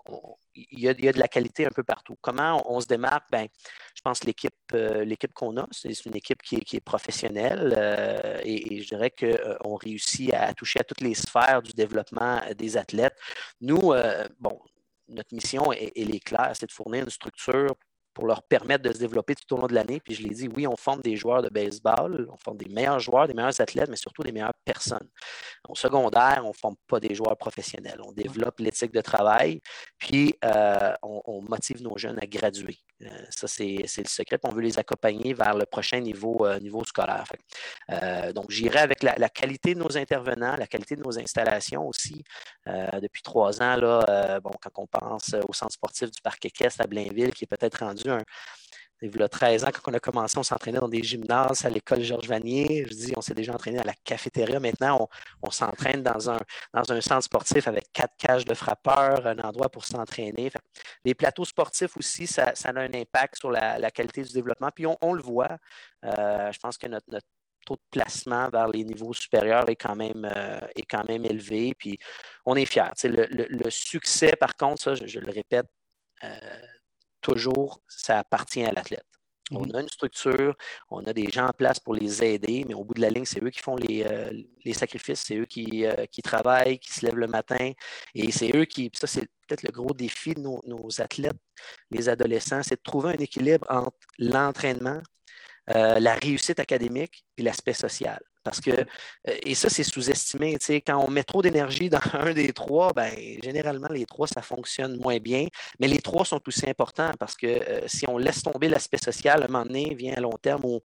il 0.55 0.81
y, 0.81 0.89
a, 0.89 0.95
de 0.95 1.19
la 1.19 1.29
qualité 1.29 1.67
un 1.67 1.71
peu 1.71 1.85
partout. 1.85 2.17
Comment 2.21 2.63
on, 2.71 2.81
se 2.81 2.87
démarque? 2.87 3.27
Ben, 3.31 3.47
je 3.95 4.03
pense 4.03 4.21
que 4.21 4.27
l'équipe, 4.27 4.73
l'équipe 4.73 5.33
qu'on 5.33 5.57
a, 5.57 5.67
c'est 5.71 6.05
une 6.05 6.17
équipe 6.17 6.43
qui 6.43 6.57
est, 6.57 6.81
professionnelle. 6.81 7.75
Euh, 7.77 8.41
et, 8.45 8.81
je 8.83 8.89
dirais 8.89 9.11
qu'on 9.11 9.27
euh, 9.27 9.77
réussit 9.77 10.33
à 10.35 10.53
toucher 10.55 10.68
à 10.77 10.85
toutes 10.85 11.01
les 11.01 11.15
sphères 11.15 11.63
du 11.63 11.73
développement 11.73 12.41
euh, 12.49 12.55
des 12.55 12.77
athlètes. 12.77 13.17
Nous, 13.61 13.93
bon, 14.39 14.61
notre 15.09 15.35
mission, 15.35 15.73
elle, 15.73 16.15
est 16.15 16.21
claire, 16.21 16.53
c'est 16.55 16.67
de 16.67 16.73
fournir 16.73 17.05
une 17.05 17.11
structure 17.11 17.75
pour 18.15 18.27
leur 18.27 18.43
permettre 18.43 18.83
de 18.83 18.93
se 18.93 18.99
développer 18.99 19.35
tout 19.35 19.55
au 19.55 19.61
long 19.61 19.69
de 19.69 19.75
l'année. 19.75 20.01
Puis 20.01 20.15
je 20.15 20.23
l'ai 20.23 20.35
dit, 20.35 20.49
oui, 20.49 20.67
on 20.67 20.77
forme 20.77 21.01
des 21.03 21.17
joueurs 21.17 21.41
de 21.41 21.49
baseball, 21.49 22.29
on 22.31 22.37
forme 22.37 22.57
des 22.57 22.69
meilleurs 22.69 22.99
joueurs, 22.99 23.29
des 23.29 23.35
meilleurs 23.35 23.61
athlètes, 23.61 23.89
mais 23.89 23.97
surtout 23.97 24.23
des 24.23 24.33
meilleures 24.33 24.55
personnes. 24.65 25.09
Au 25.69 25.77
secondaire, 25.77 26.43
on 26.45 26.49
ne 26.49 26.53
forme 26.53 26.77
pas 26.89 26.99
des 26.99 27.15
joueurs 27.15 27.37
professionnels. 27.37 28.01
On 28.05 28.13
développe 28.13 28.59
l'éthique 28.59 28.93
de 28.93 29.01
travail, 29.01 29.61
puis 29.99 30.35
on, 31.03 31.43
motive 31.49 31.83
nos 31.83 31.97
jeunes 31.97 32.19
à 32.21 32.27
graduer. 32.27 32.79
Euh, 33.03 33.07
ça, 33.31 33.47
c'est 33.47 33.77
le 33.97 34.09
secret. 34.09 34.39
on 34.43 34.51
veut 34.51 34.63
les 34.63 34.79
accompagner 34.79 35.33
vers 35.35 35.55
le 35.55 35.67
prochain 35.67 36.01
niveau, 36.01 36.45
euh, 36.47 36.59
niveau 36.59 36.85
scolaire. 36.85 37.27
Euh, 37.91 38.33
donc, 38.33 38.51
j'irai 38.51 38.81
avec 38.81 39.03
la, 39.03 39.29
qualité 39.29 39.75
de 39.75 39.81
nos 39.81 39.97
intervenants, 39.97 40.57
la 40.57 40.67
qualité 40.67 40.97
de 40.97 41.03
nos 41.03 41.19
installations 41.19 41.87
aussi. 41.87 42.25
depuis 42.67 43.23
trois 43.23 43.63
ans, 43.63 43.77
là, 43.77 44.41
bon, 44.41 44.51
quand 44.61 44.83
on 44.83 44.87
pense 44.87 45.35
au 45.49 45.53
centre 45.53 45.73
sportif 45.73 46.11
du 46.11 46.21
Parc 46.21 46.45
équestre 46.45 46.83
à 46.83 46.87
Blainville, 46.87 47.33
qui 47.33 47.45
est 47.45 47.47
peut-être 47.47 47.79
rendu 47.85 48.11
un, 48.11 48.23
il 49.01 49.17
y 49.17 49.23
a 49.23 49.29
13 49.29 49.65
ans, 49.65 49.69
quand 49.73 49.91
on 49.91 49.95
a 49.95 50.01
commencé, 50.01 50.39
on 50.39 50.43
s'entraînait 50.43 50.81
dans 50.81 50.89
des 50.89 51.03
gymnases 51.03 51.65
à 51.65 51.71
l'école 51.71 52.03
Georges 52.03 52.29
Vanier. 52.29 52.85
Je 52.89 52.95
dis, 52.95 53.13
on 53.17 53.21
s'est 53.21 53.35
déjà 53.35 53.55
entraîné 53.55 53.79
à 53.79 53.85
la 53.85 53.95
cafétéria. 54.05 54.59
Maintenant, 54.59 55.09
on, 55.43 55.51
s'entraîne 55.51 56.03
dans 56.03 56.31
un, 56.31 56.39
dans 56.75 56.93
un 56.93 57.01
centre 57.01 57.25
sportif 57.25 57.69
avec 57.69 57.93
quatre 57.93 58.15
cages 58.17 58.45
de 58.45 58.55
frappeurs, 58.55 59.27
un 59.27 59.39
endroit 59.39 59.69
pour 59.69 59.85
s'entraîner. 59.85 60.51
les 61.05 61.15
plateaux 61.15 61.45
sportifs 61.45 61.97
aussi, 61.97 62.27
ça, 62.27 62.53
a 62.65 62.71
un 62.71 62.93
impact 62.95 63.37
sur 63.37 63.51
la, 63.51 63.91
qualité 63.91 64.23
du 64.23 64.33
développement. 64.33 64.71
Puis 64.75 64.87
on, 64.87 65.13
le 65.13 65.23
voit. 65.23 65.59
Euh, 66.05 66.53
je 66.53 66.59
pense 66.59 66.77
que 66.77 66.87
notre, 66.87 67.07
taux 67.67 67.77
de 67.77 67.83
placement 67.91 68.49
vers 68.49 68.69
les 68.69 68.85
niveaux 68.85 69.13
supérieurs 69.13 69.69
est 69.69 69.77
quand 69.77 69.95
même, 69.95 70.25
euh, 70.25 70.61
est 70.75 70.87
quand 70.89 71.07
même 71.09 71.25
élevé. 71.25 71.75
Puis 71.79 71.99
on 72.45 72.57
est 72.57 72.65
fiers. 72.65 72.91
Le, 73.05 73.71
succès, 73.71 74.33
par 74.37 74.57
contre, 74.57 74.83
ça, 74.83 74.95
je, 74.95 75.19
le 75.21 75.31
répète, 75.31 75.67
euh, 76.25 76.29
toujours, 77.21 77.83
ça 77.89 78.19
appartient 78.19 78.65
à 78.65 78.73
l'athlète. 78.73 79.05
On 79.51 79.65
a 79.71 79.81
une 79.81 79.89
structure, 79.89 80.55
on 80.91 81.05
a 81.05 81.13
des 81.13 81.31
gens 81.31 81.47
en 81.47 81.53
place 81.53 81.81
pour 81.81 81.95
les 81.95 82.23
aider, 82.23 82.65
mais 82.69 82.75
au 82.75 82.85
bout 82.85 82.95
de 82.95 83.01
la 83.01 83.09
ligne, 83.09 83.25
c'est 83.25 83.43
eux 83.43 83.51
qui 83.51 83.61
font 83.61 83.77
les, 83.77 84.05
euh, 84.05 84.73
sacrifices, 84.75 85.23
c'est 85.27 85.37
eux 85.37 85.47
euh, 85.57 86.07
qui, 86.07 86.23
travaillent, 86.23 86.79
qui 86.79 86.93
se 86.93 87.07
lèvent 87.07 87.17
le 87.17 87.29
matin, 87.29 87.73
et 88.15 88.31
c'est 88.31 88.55
eux 88.55 88.67
qui, 88.67 88.91
ça 88.93 89.07
c'est 89.07 89.27
peut-être 89.47 89.63
le 89.63 89.71
gros 89.73 89.95
défi 89.95 90.35
de 90.35 90.41
nos, 90.41 90.61
nos 90.67 91.01
athlètes, 91.01 91.39
les 91.91 92.09
adolescents, 92.11 92.63
c'est 92.63 92.77
de 92.77 92.83
trouver 92.83 93.11
un 93.15 93.19
équilibre 93.19 93.67
entre 93.71 93.97
l'entraînement, 94.19 95.01
euh, 95.71 95.99
la 95.99 96.15
réussite 96.15 96.61
académique 96.61 97.25
et 97.39 97.43
l'aspect 97.43 97.73
social. 97.73 98.21
Parce 98.45 98.61
que, 98.61 98.71
euh, 98.71 98.85
et 99.25 99.55
ça, 99.55 99.69
c'est 99.69 99.83
sous-estimé. 99.83 100.57
Quand 100.87 101.05
on 101.05 101.11
met 101.11 101.25
trop 101.25 101.43
d'énergie 101.43 101.89
dans 101.89 102.01
un 102.15 102.33
des 102.33 102.53
trois, 102.53 102.93
ben, 102.93 103.13
généralement, 103.43 103.89
les 103.89 104.07
trois, 104.07 104.27
ça 104.27 104.43
fonctionne 104.43 104.99
moins 104.99 105.19
bien. 105.19 105.47
Mais 105.81 105.89
les 105.89 106.01
trois 106.01 106.25
sont 106.25 106.41
aussi 106.47 106.69
importants 106.69 107.13
parce 107.19 107.37
que 107.37 107.47
euh, 107.47 107.87
si 107.87 108.09
on 108.09 108.19
laisse 108.19 108.43
tomber 108.43 108.69
l'aspect 108.69 108.99
social, 108.99 109.43
à 109.43 109.47
un 109.47 109.49
moment 109.49 109.65
donné, 109.65 109.95
vient 109.95 110.15
à 110.15 110.21
long 110.21 110.39
terme 110.41 110.65
où 110.65 110.81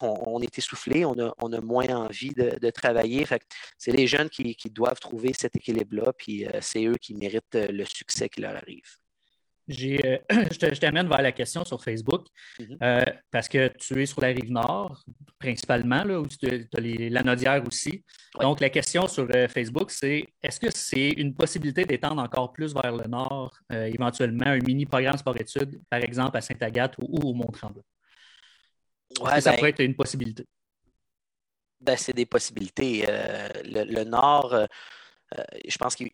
on, 0.00 0.40
est 0.40 0.58
essoufflé, 0.58 1.04
on 1.04 1.14
a, 1.18 1.60
moins 1.60 1.88
envie 1.88 2.30
de, 2.30 2.70
travailler. 2.70 3.24
c'est 3.78 3.92
les 3.92 4.06
jeunes 4.06 4.28
qui, 4.28 4.56
doivent 4.70 4.98
trouver 4.98 5.32
cet 5.38 5.54
équilibre-là, 5.56 6.12
puis 6.12 6.46
c'est 6.60 6.84
eux 6.86 6.96
qui 7.00 7.14
méritent 7.14 7.54
le 7.54 7.84
succès 7.84 8.28
qui 8.28 8.40
leur 8.40 8.56
arrive. 8.56 8.99
Euh, 9.70 10.18
je 10.50 10.80
t'amène 10.80 11.08
vers 11.08 11.22
la 11.22 11.32
question 11.32 11.64
sur 11.64 11.82
Facebook 11.82 12.26
mhm. 12.58 12.78
euh, 12.82 13.04
parce 13.30 13.48
que 13.48 13.68
tu 13.78 14.02
es 14.02 14.06
sur 14.06 14.20
la 14.20 14.28
rive 14.28 14.50
nord, 14.50 15.02
principalement, 15.38 16.04
là, 16.04 16.20
où 16.20 16.26
tu 16.26 16.46
as 16.46 16.80
les, 16.80 17.08
la 17.10 17.60
aussi. 17.66 18.04
Donc, 18.40 18.60
la 18.60 18.70
question 18.70 19.06
sur 19.06 19.28
euh, 19.34 19.48
Facebook, 19.48 19.90
c'est 19.90 20.26
est-ce 20.42 20.58
que 20.58 20.70
c'est 20.70 21.10
une 21.10 21.34
possibilité 21.34 21.84
d'étendre 21.84 22.22
encore 22.22 22.52
plus 22.52 22.74
vers 22.74 22.94
le 22.94 23.06
nord, 23.06 23.56
éventuellement, 23.70 24.46
un 24.46 24.58
mini-programme 24.58 25.16
sport-études, 25.16 25.80
par 25.88 26.00
exemple 26.00 26.36
à 26.36 26.40
Sainte-Agathe 26.40 26.96
ou, 26.98 27.28
au 27.28 27.34
Mont-Tremblant? 27.34 27.82
ça 29.40 29.40
ben 29.40 29.56
pourrait 29.56 29.70
être 29.70 29.80
une 29.80 29.96
possibilité? 29.96 30.46
Ben, 31.80 31.96
c'est 31.96 32.12
des 32.12 32.26
possibilités. 32.26 33.04
le, 33.64 34.04
nord 34.04 34.54
euh, 35.38 35.42
je 35.66 35.78
pense 35.78 35.94
qu'il 35.94 36.10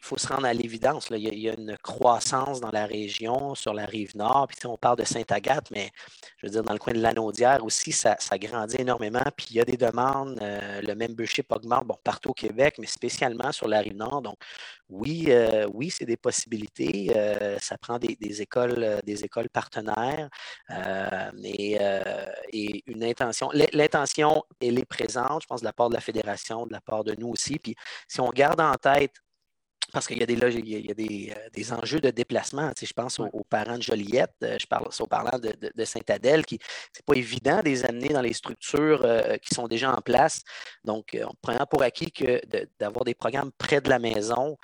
faut 0.00 0.18
se 0.18 0.28
rendre 0.28 0.46
à 0.46 0.52
l'évidence. 0.52 1.08
Il, 1.10 1.38
y 1.38 1.48
a 1.48 1.54
une 1.54 1.76
croissance 1.78 2.60
dans 2.60 2.70
la 2.70 2.86
région, 2.86 3.54
sur 3.54 3.72
la 3.72 3.86
rive 3.86 4.16
nord. 4.16 4.46
Puis 4.48 4.66
on 4.66 4.76
parle 4.76 4.98
de 4.98 5.04
Sainte-Agathe, 5.04 5.70
mais 5.70 5.90
je 6.38 6.46
veux 6.46 6.52
dire, 6.52 6.62
dans 6.62 6.72
le 6.72 6.78
coin 6.78 6.92
de 6.92 7.00
l'Anaudière 7.00 7.64
aussi, 7.64 7.92
ça, 7.92 8.16
grandit 8.34 8.76
énormément. 8.80 9.24
Puis 9.36 9.46
il 9.50 9.56
y 9.56 9.60
a 9.60 9.64
des 9.64 9.76
demandes. 9.76 10.38
Euh, 10.42 10.80
le 10.82 10.94
membership 10.94 11.50
augmente 11.50 11.86
bon, 11.86 11.96
partout 12.04 12.30
au 12.30 12.34
Québec, 12.34 12.76
mais 12.78 12.86
spécialement 12.86 13.52
sur 13.52 13.68
la 13.68 13.80
rive 13.80 13.96
nord. 13.96 14.22
Donc, 14.22 14.36
oui, 14.88 15.26
euh, 15.28 15.66
oui, 15.72 15.90
c'est 15.90 16.04
des 16.04 16.16
possibilités. 16.16 17.10
ça 17.60 17.76
prend 17.78 17.98
des, 17.98 18.42
écoles, 18.42 19.00
des 19.04 19.24
écoles 19.24 19.48
partenaires 19.50 20.28
et, 21.44 21.78
et, 22.52 22.82
une 22.86 23.04
intention. 23.04 23.50
L'intention, 23.72 24.42
elle 24.60 24.78
est 24.78 24.84
présente, 24.84 25.42
je 25.42 25.46
pense, 25.46 25.60
de 25.60 25.66
la 25.66 25.72
part 25.72 25.90
de 25.90 25.94
la 25.94 26.00
Fédération, 26.00 26.66
de 26.66 26.72
la 26.72 26.80
part 26.80 27.04
de 27.04 27.14
nous 27.18 27.28
aussi. 27.28 27.58
Puis 27.58 27.74
si 28.06 28.20
on 28.20 28.26
regarde 28.26 28.60
en 28.60 28.74
tête 28.74 29.14
parce 29.92 30.06
qu'il 30.06 30.18
y 30.18 30.22
a 30.22 30.26
des, 30.26 30.34
il 30.34 30.86
y 30.86 30.90
a 30.90 30.94
des, 30.94 31.32
euh, 31.34 31.48
des, 31.52 31.72
enjeux 31.72 32.00
de 32.00 32.10
déplacement. 32.10 32.72
Tu 32.76 32.86
je 32.86 32.92
pense 32.92 33.18
aux, 33.18 33.44
parents 33.48 33.78
de 33.78 33.82
Joliette, 33.82 34.34
euh, 34.42 34.56
je 34.60 34.66
parle 34.66 34.88
aux 34.98 35.06
parents 35.06 35.38
de, 35.38 35.54
de, 35.74 35.84
Saint-Adèle, 35.84 36.44
qui 36.44 36.58
c'est 36.92 37.04
pas 37.04 37.14
évident 37.14 37.58
de 37.58 37.64
les 37.64 37.84
amener 37.84 38.08
dans 38.08 38.20
les 38.20 38.34
structures 38.34 39.02
euh, 39.04 39.36
qui 39.38 39.54
sont 39.54 39.66
déjà 39.66 39.92
en 39.92 40.00
place. 40.00 40.42
Donc, 40.84 41.16
on 41.22 41.34
prend 41.40 41.64
pour 41.66 41.82
acquis 41.82 42.12
que 42.12 42.40
d'avoir 42.78 43.04
des 43.04 43.14
programmes 43.14 43.50
près 43.56 43.80
de 43.80 43.88
la 43.88 43.98
maison, 43.98 44.56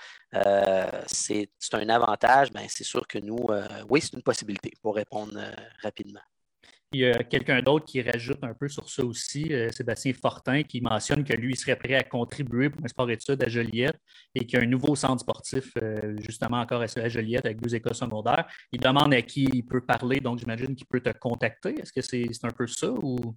c'est 1.06 1.48
un 1.72 1.88
avantage. 1.88 2.50
ben, 2.52 2.66
c'est 2.68 2.84
sûr 2.84 3.06
que 3.06 3.18
nous, 3.18 3.46
oui, 3.88 4.00
c'est 4.00 4.14
une 4.14 4.22
possibilité 4.22 4.72
pour 4.82 4.94
répondre 4.96 5.38
rapidement. 5.82 6.20
Il 6.92 7.00
y 7.00 7.06
a 7.06 7.24
quelqu'un 7.24 7.60
d'autre 7.60 7.86
qui 7.86 8.00
rajoute 8.02 8.42
un 8.44 8.54
peu 8.54 8.68
sur 8.68 8.88
ça 8.88 9.04
aussi, 9.04 9.52
euh, 9.52 9.68
Sébastien 9.70 10.12
Fortin, 10.12 10.62
qui 10.62 10.80
mentionne 10.80 11.24
que 11.24 11.32
lui 11.32 11.56
serait 11.56 11.76
prêt 11.76 11.94
à 11.94 12.04
contribuer 12.04 12.70
pour 12.70 12.84
un 12.84 12.88
sport-études 12.88 13.42
à 13.42 13.48
Joliette 13.48 13.98
et 14.34 14.46
qu'il 14.46 14.58
y 14.58 14.62
a 14.62 14.64
un 14.64 14.68
nouveau 14.68 14.94
centre 14.94 15.20
sportif, 15.20 15.72
euh, 15.82 16.14
justement 16.20 16.60
encore 16.60 16.82
à 16.82 17.08
Joliette, 17.08 17.46
avec 17.46 17.60
deux 17.60 17.74
écoles 17.74 17.96
secondaires. 17.96 18.46
Il 18.70 18.80
demande 18.80 19.12
à 19.12 19.22
qui 19.22 19.48
il 19.52 19.64
peut 19.64 19.80
parler, 19.80 20.20
donc 20.20 20.38
j'imagine 20.38 20.76
qu'il 20.76 20.86
peut 20.86 21.00
te 21.00 21.10
contacter. 21.18 21.74
Est-ce 21.80 21.92
que 21.92 22.00
c'est 22.00 22.28
un 22.44 22.52
peu 22.52 22.66
ça 22.68 22.90
ou? 22.92 23.36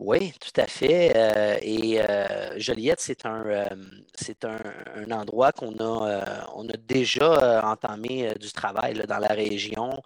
Oui, 0.00 0.32
tout 0.40 0.58
à 0.58 0.66
fait. 0.66 1.12
Euh, 1.14 1.58
et 1.60 2.00
euh, 2.00 2.58
Joliette, 2.58 3.00
c'est 3.00 3.26
un, 3.26 3.44
euh, 3.44 3.66
c'est 4.14 4.46
un, 4.46 5.10
endroit 5.10 5.52
qu'on 5.52 5.76
a, 5.78 6.46
on 6.54 6.66
a 6.70 6.76
déjà 6.78 7.62
entamé 7.62 8.32
du 8.40 8.50
travail 8.50 8.94
dans 9.06 9.18
la 9.18 9.28
région. 9.28 10.02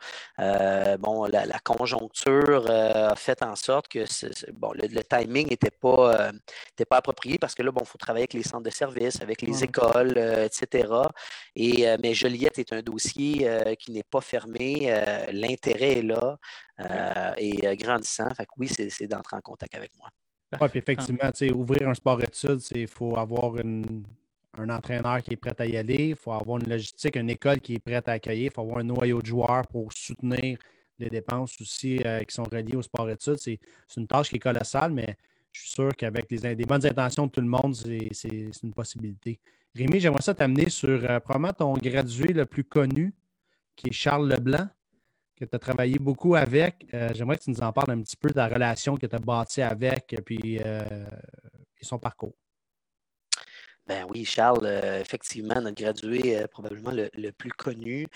bon, 0.98 1.26
la, 1.26 1.58
conjoncture 1.62 2.68
a 2.68 3.14
fait 3.14 3.40
en 3.44 3.54
sorte 3.54 3.86
que 3.86 4.04
bon, 4.52 4.72
le, 4.74 5.02
timing 5.04 5.48
n'était 5.50 5.70
pas, 5.70 6.32
pas 6.88 6.96
approprié 6.96 7.38
parce 7.38 7.54
que 7.54 7.62
là, 7.62 7.70
bon, 7.70 7.82
il 7.84 7.86
faut 7.86 7.98
travailler 7.98 8.24
avec 8.24 8.34
les 8.34 8.42
centres 8.42 8.64
de 8.64 8.70
services, 8.70 9.20
avec 9.22 9.42
les 9.42 9.62
écoles, 9.62 10.18
etc. 10.18 10.88
Et, 11.54 11.86
mais 12.02 12.14
Joliette 12.14 12.58
est 12.58 12.72
un 12.72 12.82
dossier 12.82 13.48
qui 13.78 13.92
n'est 13.92 14.02
pas 14.02 14.20
fermé. 14.20 14.92
L'intérêt 15.30 15.98
est 15.98 16.02
là. 16.02 16.38
Euh, 16.80 17.34
et 17.36 17.66
euh, 17.66 17.76
grandissant. 17.76 18.28
Fait 18.34 18.44
que 18.44 18.50
oui, 18.56 18.68
c'est 18.68 19.06
d'entrer 19.06 19.36
en 19.36 19.40
contact 19.40 19.74
avec 19.74 19.92
moi. 19.96 20.08
Oui, 20.60 20.68
puis 20.68 20.78
effectivement, 20.78 21.30
ouvrir 21.54 21.88
un 21.88 21.94
sport 21.94 22.22
études, 22.22 22.60
il 22.74 22.86
faut 22.86 23.16
avoir 23.16 23.54
un 23.56 24.70
entraîneur 24.70 25.20
qui 25.22 25.32
est 25.32 25.36
prêt 25.36 25.54
à 25.58 25.66
y 25.66 25.76
aller, 25.76 26.08
il 26.10 26.16
faut 26.16 26.32
avoir 26.32 26.60
une 26.60 26.68
logistique, 26.68 27.16
une 27.16 27.30
école 27.30 27.60
qui 27.60 27.74
est 27.74 27.78
prête 27.80 28.08
à 28.08 28.12
accueillir, 28.12 28.46
il 28.46 28.50
faut 28.50 28.60
avoir 28.60 28.78
un 28.78 28.84
noyau 28.84 29.20
de 29.20 29.26
joueurs 29.26 29.66
pour 29.66 29.92
soutenir 29.92 30.58
les 30.98 31.10
dépenses 31.10 31.60
aussi 31.60 32.00
euh, 32.04 32.20
qui 32.20 32.32
sont 32.32 32.44
reliées 32.44 32.76
au 32.76 32.82
sport 32.82 33.10
études. 33.10 33.38
C'est 33.38 33.58
une 33.96 34.06
tâche 34.06 34.28
qui 34.28 34.36
est 34.36 34.40
colossale, 34.40 34.92
mais 34.92 35.16
je 35.50 35.60
suis 35.60 35.70
sûr 35.70 35.94
qu'avec 35.96 36.30
les, 36.30 36.54
bonnes 36.56 36.86
intentions 36.86 37.26
de 37.26 37.32
tout 37.32 37.40
le 37.40 37.48
monde, 37.48 37.74
c'est 37.74 38.50
une 38.62 38.72
possibilité. 38.72 39.40
Rémi, 39.74 39.98
j'aimerais 39.98 40.22
ça 40.22 40.34
t'amener 40.34 40.70
sur 40.70 41.00
probablement 41.22 41.52
ton 41.52 41.72
gradué 41.74 42.32
le 42.32 42.46
plus 42.46 42.64
connu, 42.64 43.12
qui 43.74 43.88
est 43.88 43.92
Charles 43.92 44.28
Leblanc 44.28 44.68
que 45.36 45.44
tu 45.44 45.54
as 45.54 45.58
travaillé 45.58 45.98
beaucoup 45.98 46.34
avec. 46.34 46.86
Euh, 46.94 47.10
j'aimerais 47.14 47.36
que 47.36 47.44
tu 47.44 47.50
nous 47.50 47.60
en 47.60 47.72
parles 47.72 47.90
un 47.90 48.02
petit 48.02 48.16
peu 48.16 48.30
de 48.30 48.36
la 48.36 48.48
relation 48.48 48.96
que 48.96 49.06
tu 49.06 49.16
as 49.16 49.18
bâtie 49.18 49.62
avec 49.62 50.14
puis, 50.24 50.60
euh, 50.64 51.06
et 51.80 51.84
son 51.84 51.98
parcours. 51.98 52.34
Ben 53.86 54.06
oui, 54.08 54.24
Charles, 54.24 54.64
euh, 54.64 55.00
effectivement, 55.00 55.60
notre 55.60 55.82
gradué 55.82 56.46
probablement 56.50 56.90
le, 56.90 57.30
plus 57.32 57.52
connu. 57.52 58.06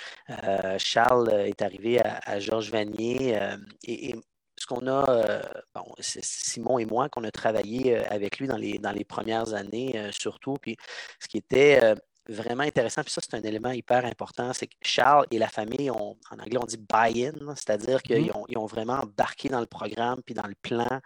Charles 0.78 1.30
est 1.30 1.60
arrivé 1.60 2.00
à, 2.00 2.40
Georges 2.40 2.70
Vanier 2.70 3.38
et, 3.82 4.14
ce 4.60 4.66
qu'on 4.66 4.88
a, 4.88 5.40
bon, 5.72 5.84
c'est 6.00 6.24
Simon 6.24 6.80
et 6.80 6.84
moi 6.84 7.08
qu'on 7.08 7.22
a 7.22 7.30
travaillé 7.30 7.96
avec 7.96 8.40
lui 8.40 8.48
dans 8.48 8.56
les, 8.56 8.78
dans 8.78 8.90
les 8.90 9.04
premières 9.04 9.54
années 9.54 10.10
surtout. 10.10 10.54
Puis 10.60 10.76
ce 11.20 11.28
qui 11.28 11.36
était 11.36 11.94
vraiment 12.28 12.62
intéressant. 12.62 13.02
Puis 13.02 13.12
ça, 13.12 13.20
c'est 13.22 13.36
un 13.36 13.42
élément 13.42 13.70
hyper 13.70 14.04
important. 14.04 14.52
C'est 14.52 14.66
que 14.66 14.74
Charles 14.82 15.26
et 15.30 15.38
la 15.38 15.48
famille, 15.48 15.90
ont, 15.90 16.16
en 16.30 16.38
anglais, 16.38 16.58
on 16.60 16.66
dit 16.66 16.78
buy-in, 16.78 17.54
c'est-à-dire 17.54 18.02
qu'ils 18.02 18.26
mmh 18.26 18.56
ont, 18.56 18.66
vraiment 18.66 18.94
embarqué 18.94 19.48
dans 19.48 19.60
le 19.60 19.66
programme 19.66 20.20
puis 20.24 20.34
dans 20.34 20.46
le 20.46 20.54
plan 20.60 21.00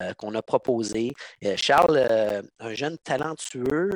euh, 0.00 0.12
qu'on 0.14 0.34
a 0.34 0.42
proposé. 0.42 1.12
Euh, 1.44 1.56
Charles, 1.56 1.96
euh, 1.96 2.42
un 2.60 2.74
jeune 2.74 2.98
talentueux, 2.98 3.90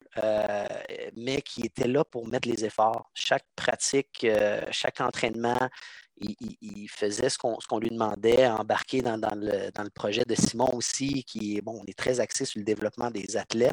mais 1.17 1.43
qui 1.43 1.63
était 1.63 1.89
là 1.89 2.05
pour 2.05 2.27
mettre 2.27 2.49
les 2.49 2.65
efforts. 2.65 3.11
Chaque 3.15 3.45
pratique, 3.57 4.27
chaque 4.71 5.01
entraînement, 5.01 5.69
il, 6.19 6.89
faisait 6.89 7.29
ce 7.29 7.39
qu'on 7.39 7.79
lui 7.79 7.91
demandait, 7.91 8.47
embarquer 8.47 9.03
dans, 9.03 9.19
le, 9.35 9.91
projet 9.91 10.25
de 10.25 10.35
Simon 10.35 10.71
aussi, 10.75 11.25
qui 11.25 11.57
est, 11.57 11.61
bon, 11.61 11.81
on 11.83 11.85
est 11.87 11.99
très 11.99 12.21
axé 12.21 12.45
sur 12.45 12.59
le 12.59 12.65
développement 12.65 13.11
des 13.11 13.37
athlètes. 13.37 13.73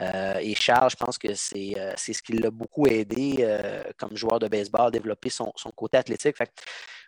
Euh, 0.00 0.38
et 0.40 0.54
Charles, 0.54 0.90
je 0.90 0.96
pense 0.96 1.18
que 1.18 1.34
c'est 1.34 1.74
euh, 1.76 1.92
ce 1.96 2.22
qui 2.22 2.34
l'a 2.34 2.50
beaucoup 2.50 2.86
aidé 2.86 3.36
euh, 3.40 3.82
comme 3.98 4.16
joueur 4.16 4.38
de 4.38 4.48
baseball 4.48 4.88
à 4.88 4.90
développer 4.90 5.30
son, 5.30 5.52
côté 5.76 5.98
athlétique. 5.98 6.36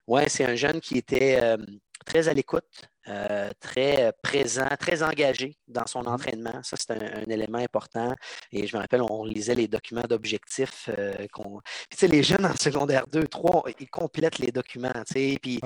Ouais, 0.06 0.28
c'est 0.28 0.44
un 0.44 0.54
jeune 0.54 0.80
qui 0.80 0.98
était 0.98 1.56
très 2.04 2.28
à 2.28 2.34
l'écoute, 2.34 2.64
euh, 3.08 3.50
très 3.60 4.12
présent, 4.22 4.68
très 4.78 5.02
engagé 5.02 5.56
dans 5.68 5.86
son 5.86 6.02
mmh 6.02 6.08
entraînement. 6.08 6.62
Ça, 6.62 6.76
c'est 6.78 6.90
un, 6.90 7.24
élément 7.30 7.58
important. 7.58 8.14
Et 8.52 8.66
je 8.66 8.76
me 8.76 8.82
rappelle, 8.82 9.02
on 9.02 9.24
lisait 9.24 9.54
les 9.54 9.68
documents 9.68 10.06
d'objectifs. 10.08 10.88
Euh, 10.98 11.14
tu 11.90 11.96
sais, 11.96 12.08
les 12.08 12.22
jeunes 12.22 12.46
en 12.46 12.54
secondaire 12.56 13.06
2, 13.08 13.26
3, 13.28 13.64
ils 13.80 13.88
complètent 13.88 14.38
les 14.38 14.50
documents, 14.52 14.92
puis 15.12 15.60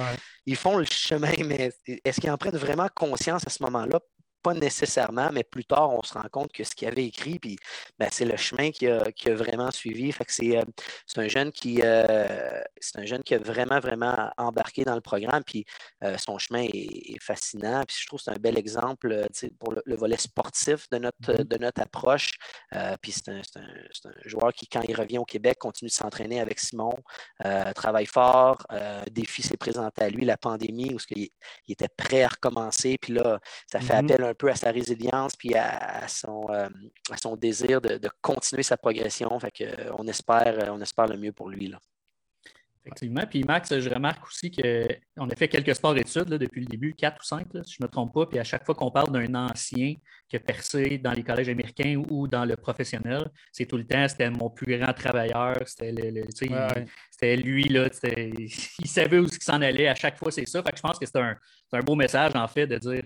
ils 0.47 0.57
font 0.57 0.77
le 0.79 0.85
chemin, 0.85 1.33
mais 1.45 1.71
est-ce 2.05 2.21
qu'ils 2.21 2.31
en 2.31 2.39
prennent 2.39 2.57
vraiment 2.57 2.89
conscience 2.95 3.47
à 3.47 3.51
ce 3.51 3.63
moment-là? 3.63 4.01
Pas 4.43 4.55
nécessairement, 4.55 5.31
mais 5.33 5.45
plus 5.45 5.65
tard, 5.65 5.91
on 5.91 6.03
se 6.03 6.15
rend 6.15 6.29
compte 6.31 6.53
que 6.53 6.65
ce 6.65 6.75
qu'il 6.75 6.89
avait 6.89 7.05
écrit, 7.05 7.39
puis 7.39 7.57
ben, 7.99 8.09
c'est 8.11 8.25
le 8.25 8.37
chemin 8.37 8.71
qui 8.71 8.87
a, 8.89 9.05
vraiment 9.35 9.71
suivi. 9.71 10.11
Fait 10.13 10.25
que 10.25 10.33
c'est, 10.33 10.57
euh, 10.57 10.65
un 11.17 11.29
jeune 11.29 11.53
qui 11.53 11.81
euh, 11.83 12.63
c'est 12.81 12.99
un 12.99 13.05
jeune 13.05 13.23
qui 13.23 13.35
a 13.35 13.39
vraiment, 13.39 13.79
vraiment 13.79 14.31
embarqué 14.39 14.85
dans 14.85 14.95
le 14.95 15.01
programme, 15.01 15.43
puis 15.45 15.65
euh, 16.05 16.17
son 16.19 16.39
chemin 16.39 16.63
est, 16.63 17.21
fascinant. 17.21 17.83
Puis 17.87 17.97
je 18.01 18.07
trouve 18.07 18.21
que 18.21 18.25
c'est 18.25 18.31
un 18.31 18.41
bel 18.41 18.57
exemple 18.57 19.27
pour 19.59 19.75
le, 19.75 19.97
volet 19.97 20.17
sportif 20.17 20.89
de 20.91 20.99
notre, 20.99 21.19
mm-hmm. 21.21 21.45
de 21.45 21.59
notre 21.59 21.83
approche. 21.83 22.31
puis 23.03 23.13
c'est 23.13 23.29
un, 23.29 23.43
joueur 24.25 24.53
qui, 24.53 24.67
quand 24.67 24.83
il 24.89 24.97
revient 24.97 25.19
au 25.19 25.25
Québec, 25.25 25.59
continue 25.59 25.89
de 25.89 25.95
s'entraîner 25.95 26.41
avec 26.41 26.59
Simon, 26.59 26.95
travaille 27.75 28.07
fort. 28.07 28.67
défi 29.11 29.43
s'est 29.43 29.57
présenté 29.57 30.03
à 30.03 30.09
lui, 30.09 30.25
la 30.25 30.37
pandémie, 30.37 30.95
où 30.95 30.99
il, 31.11 31.29
il 31.67 31.73
était 31.73 31.89
prêt 31.89 32.23
à 32.23 32.29
recommencer. 32.29 32.97
Puis 32.99 33.13
là, 33.13 33.39
ça 33.71 33.81
fait 33.81 33.95
mm-hmm. 33.95 34.13
appel 34.13 34.30
un 34.31 34.35
peu 34.35 34.51
à 34.51 34.55
sa 34.55 34.71
résilience 34.71 35.37
puis 35.37 35.55
à, 35.55 36.07
son, 36.09 36.47
euh, 36.51 36.69
son 37.21 37.37
désir 37.37 37.81
de, 37.81 37.99
continuer 38.21 38.63
sa 38.63 38.77
progression. 38.77 39.39
Fait 39.41 39.53
euh, 39.61 39.91
on, 39.99 40.07
espère, 40.07 40.59
euh, 40.59 40.71
on 40.71 40.81
espère 40.81 41.07
le 41.07 41.17
mieux 41.17 41.33
pour 41.33 41.49
lui. 41.49 41.69
Là. 41.69 41.79
Effectivement. 42.85 43.25
Puis 43.29 43.45
Max, 43.45 43.79
je 43.79 43.91
remarque 43.91 44.27
aussi 44.27 44.51
qu'on 44.51 45.29
a 45.29 45.37
fait 45.37 45.49
quelques 45.49 45.75
sports-études 45.75 46.29
depuis 46.29 46.63
le 46.63 46.67
début, 46.67 46.95
quatre 46.95 47.21
ou 47.21 47.25
cinq, 47.25 47.47
si 47.65 47.75
je 47.75 47.77
ne 47.81 47.87
me 47.87 47.91
trompe 47.91 48.15
pas. 48.15 48.27
Puis 48.27 48.39
à 48.39 48.45
chaque 48.45 48.65
fois 48.65 48.75
qu'on 48.75 48.91
parle 48.91 49.13
d'un 49.13 49.35
ancien 49.35 49.95
qui 50.31 50.37
a 50.37 50.41
percé 50.41 50.97
dans 50.99 51.11
les 51.11 51.25
collèges 51.25 51.49
américains 51.49 52.01
ou 52.09 52.29
dans 52.29 52.45
le 52.45 52.57
professionnel, 52.57 53.29
c'est 53.51 53.67
tout 53.67 53.77
le 53.77 53.85
temps, 53.85 54.07
c'était 54.09 54.31
mon 54.31 54.49
plus 54.49 54.79
grand 54.79 54.93
travailleur, 54.93 55.57
c'était 55.67 55.91
lui, 57.37 57.65
là, 57.65 57.89
il 58.17 58.89
savait 58.89 59.19
où 59.19 59.25
il 59.25 59.43
s'en 59.43 59.61
allait. 59.61 59.89
À 59.89 59.97
chaque 59.97 60.17
fois, 60.17 60.31
c'est 60.31 60.47
ça. 60.47 60.63
Fait 60.63 60.71
que 60.71 60.77
je 60.77 60.83
pense 60.83 60.99
que 60.99 61.05
c'est 61.05 61.19
un, 61.19 61.37
beau 61.81 61.97
message, 61.97 62.37
en 62.37 62.47
fait, 62.47 62.69
de 62.69 62.79
dire 62.79 63.03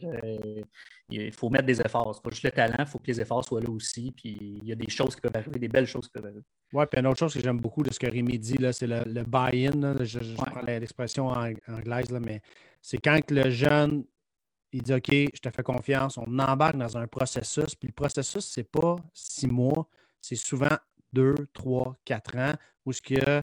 il 1.09 1.33
faut 1.33 1.51
mettre 1.51 1.67
des 1.67 1.81
efforts. 1.81 2.15
Ce 2.15 2.21
pas 2.21 2.31
juste 2.31 2.45
le 2.45 2.51
talent, 2.51 2.77
il 2.79 2.87
faut 2.87 2.99
que 2.99 3.07
les 3.07 3.21
efforts 3.21 3.45
soient 3.45 3.61
là 3.61 3.71
aussi. 3.71 4.13
Puis 4.17 4.61
il 4.63 4.69
y 4.69 4.73
a 4.73 4.75
des 4.75 4.91
choses 4.91 5.15
qui 5.15 5.21
peuvent 5.21 5.37
arriver, 5.37 5.59
des 5.59 5.69
belles 5.69 5.87
choses 5.87 6.07
qui 6.07 6.13
peuvent 6.13 6.27
arriver. 6.27 6.43
Oui, 6.73 6.85
puis 6.91 7.01
une 7.01 7.07
autre 7.07 7.19
chose 7.19 7.35
que 7.35 7.41
j'aime 7.41 7.59
beaucoup 7.59 7.83
de 7.83 7.93
ce 7.93 7.99
que 7.99 8.07
Rémi 8.07 8.39
dit, 8.39 8.59
c'est 8.73 8.87
le, 8.87 9.23
buy-in. 9.25 10.05
Je, 10.05 10.35
prends 10.35 10.63
l'expression 10.63 11.29
anglaise, 11.29 12.11
là, 12.11 12.21
mais 12.21 12.41
c'est 12.81 12.99
quand 12.99 13.31
le 13.31 13.51
jeune 13.51 14.05
il 14.75 14.83
dit 14.83 14.93
OK, 14.93 15.09
je 15.09 15.41
te 15.41 15.51
fais 15.51 15.63
confiance, 15.63 16.19
on 16.19 16.39
embarque 16.39 16.77
dans 16.77 16.99
un 16.99 17.07
processus. 17.07 17.77
Puis 17.77 17.89
le 17.89 17.93
processus, 17.95 18.45
ce 18.45 18.61
n'est 18.61 18.65
pas 18.65 18.97
six 19.13 19.47
mois, 19.47 19.89
c'est 20.21 20.35
souvent 20.35 20.77
deux, 21.13 21.37
trois, 21.53 21.97
quatre 22.05 22.37
ans 22.37 22.55
où 22.85 22.93
ce 22.93 23.01
que 23.01 23.43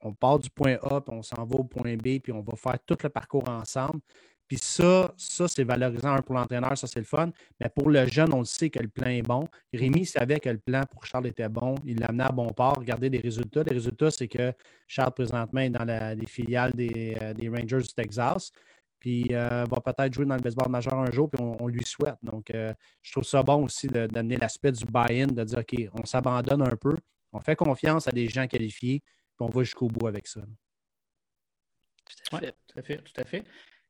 on 0.00 0.12
part 0.12 0.38
du 0.38 0.50
point 0.50 0.76
A, 0.82 1.00
puis 1.00 1.14
on 1.16 1.22
s'en 1.22 1.46
va 1.46 1.56
au 1.56 1.64
point 1.64 1.96
B, 1.96 2.20
puis 2.22 2.30
on 2.30 2.42
va 2.42 2.54
faire 2.56 2.78
tout 2.84 2.98
le 3.02 3.08
parcours 3.08 3.48
ensemble. 3.48 4.00
Puis 4.46 4.58
ça, 4.58 5.12
ça 5.16 5.48
c'est 5.48 5.64
valorisant 5.64 6.20
pour 6.22 6.34
l'entraîneur, 6.34 6.76
ça 6.76 6.86
c'est 6.86 7.00
le 7.00 7.06
fun. 7.06 7.30
Mais 7.58 7.68
pour 7.68 7.90
le 7.90 8.06
jeune, 8.06 8.32
on 8.32 8.40
le 8.40 8.44
sait 8.44 8.68
que 8.70 8.78
le 8.78 8.88
plan 8.88 9.08
est 9.08 9.22
bon. 9.22 9.48
Rémi 9.72 10.04
savait 10.04 10.38
que 10.38 10.50
le 10.50 10.58
plan 10.58 10.82
pour 10.90 11.04
Charles 11.06 11.26
était 11.26 11.48
bon. 11.48 11.74
Il 11.84 11.98
l'a 12.00 12.08
amené 12.08 12.24
à 12.24 12.28
bon 12.28 12.48
port. 12.50 12.76
Regardez 12.76 13.08
les 13.08 13.18
résultats. 13.18 13.64
Les 13.64 13.74
résultats, 13.74 14.10
c'est 14.10 14.28
que 14.28 14.52
Charles, 14.86 15.14
présentement, 15.14 15.60
est 15.60 15.70
dans 15.70 16.16
les 16.16 16.26
filiales 16.26 16.72
euh, 16.78 17.34
des, 17.34 17.48
Rangers 17.48 17.82
du 17.82 17.94
Texas. 17.94 18.52
Puis 18.98 19.26
euh, 19.32 19.64
va 19.64 19.80
peut-être 19.80 20.12
jouer 20.14 20.24
dans 20.24 20.36
le 20.36 20.40
baseball 20.40 20.70
majeur 20.70 20.94
un 20.94 21.10
jour, 21.10 21.30
puis 21.30 21.42
on, 21.42 21.66
lui 21.66 21.84
souhaite. 21.84 22.16
Donc, 22.22 22.50
euh, 22.50 22.72
je 23.02 23.12
trouve 23.12 23.24
ça 23.24 23.42
bon 23.42 23.64
aussi 23.64 23.86
d'amener 23.88 24.36
l'aspect 24.36 24.72
du 24.72 24.84
buy-in, 24.84 25.26
de 25.26 25.44
dire 25.44 25.58
OK, 25.58 25.88
on 25.92 26.04
s'abandonne 26.04 26.62
un 26.62 26.76
peu, 26.76 26.96
on 27.32 27.40
fait 27.40 27.56
confiance 27.56 28.08
à 28.08 28.12
des 28.12 28.28
gens 28.28 28.46
qualifiés, 28.46 29.00
puis 29.00 29.46
on 29.46 29.48
va 29.48 29.62
jusqu'au 29.62 29.88
bout 29.88 30.06
avec 30.06 30.26
ça. 30.26 30.40
Tout 32.04 32.36
à 32.36 32.40
fait, 32.40 32.54
tout 32.66 32.78
à 32.78 32.82
fait. 32.82 32.96
Tout 32.98 33.20
à 33.20 33.24
fait. 33.24 33.44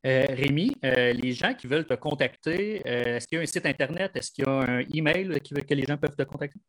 Euh, 0.07 0.25
Rémi, 0.29 0.77
euh, 0.85 1.13
les 1.13 1.33
gens 1.33 1.53
qui 1.55 1.67
veulent 1.67 1.87
te 1.87 1.95
contacter, 1.95 2.81
euh, 2.87 3.17
est-ce 3.17 3.27
qu'il 3.27 3.37
y 3.37 3.41
a 3.41 3.43
un 3.43 3.47
site 3.47 3.67
Internet? 3.67 4.13
Est-ce 4.15 4.31
qu'il 4.31 4.45
y 4.45 4.49
a 4.49 4.53
un 4.53 4.81
email 4.95 5.41
que 5.41 5.75
les 5.75 5.85
gens 5.85 5.97
peuvent 5.97 6.15
te 6.15 6.23
contacter? 6.23 6.61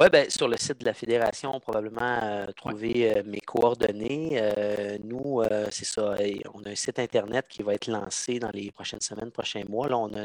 Oui, 0.00 0.06
ben, 0.12 0.30
sur 0.30 0.46
le 0.46 0.56
site 0.56 0.78
de 0.78 0.84
la 0.84 0.94
Fédération, 0.94 1.58
probablement 1.58 2.20
euh, 2.22 2.46
trouver 2.52 3.16
euh, 3.16 3.24
mes 3.26 3.40
coordonnées. 3.40 4.38
Euh, 4.40 4.96
nous, 5.02 5.42
c'est 5.72 5.86
ça. 5.86 6.14
On 6.54 6.62
a 6.62 6.68
un 6.70 6.74
site 6.76 7.00
Internet 7.00 7.46
qui 7.48 7.64
va 7.64 7.74
être 7.74 7.88
lancé 7.88 8.38
dans 8.38 8.50
les 8.50 8.70
prochaines 8.70 9.00
semaines, 9.00 9.32
prochains 9.32 9.64
mois. 9.68 9.88
Là, 9.88 9.98
on 9.98 10.14
a 10.14 10.24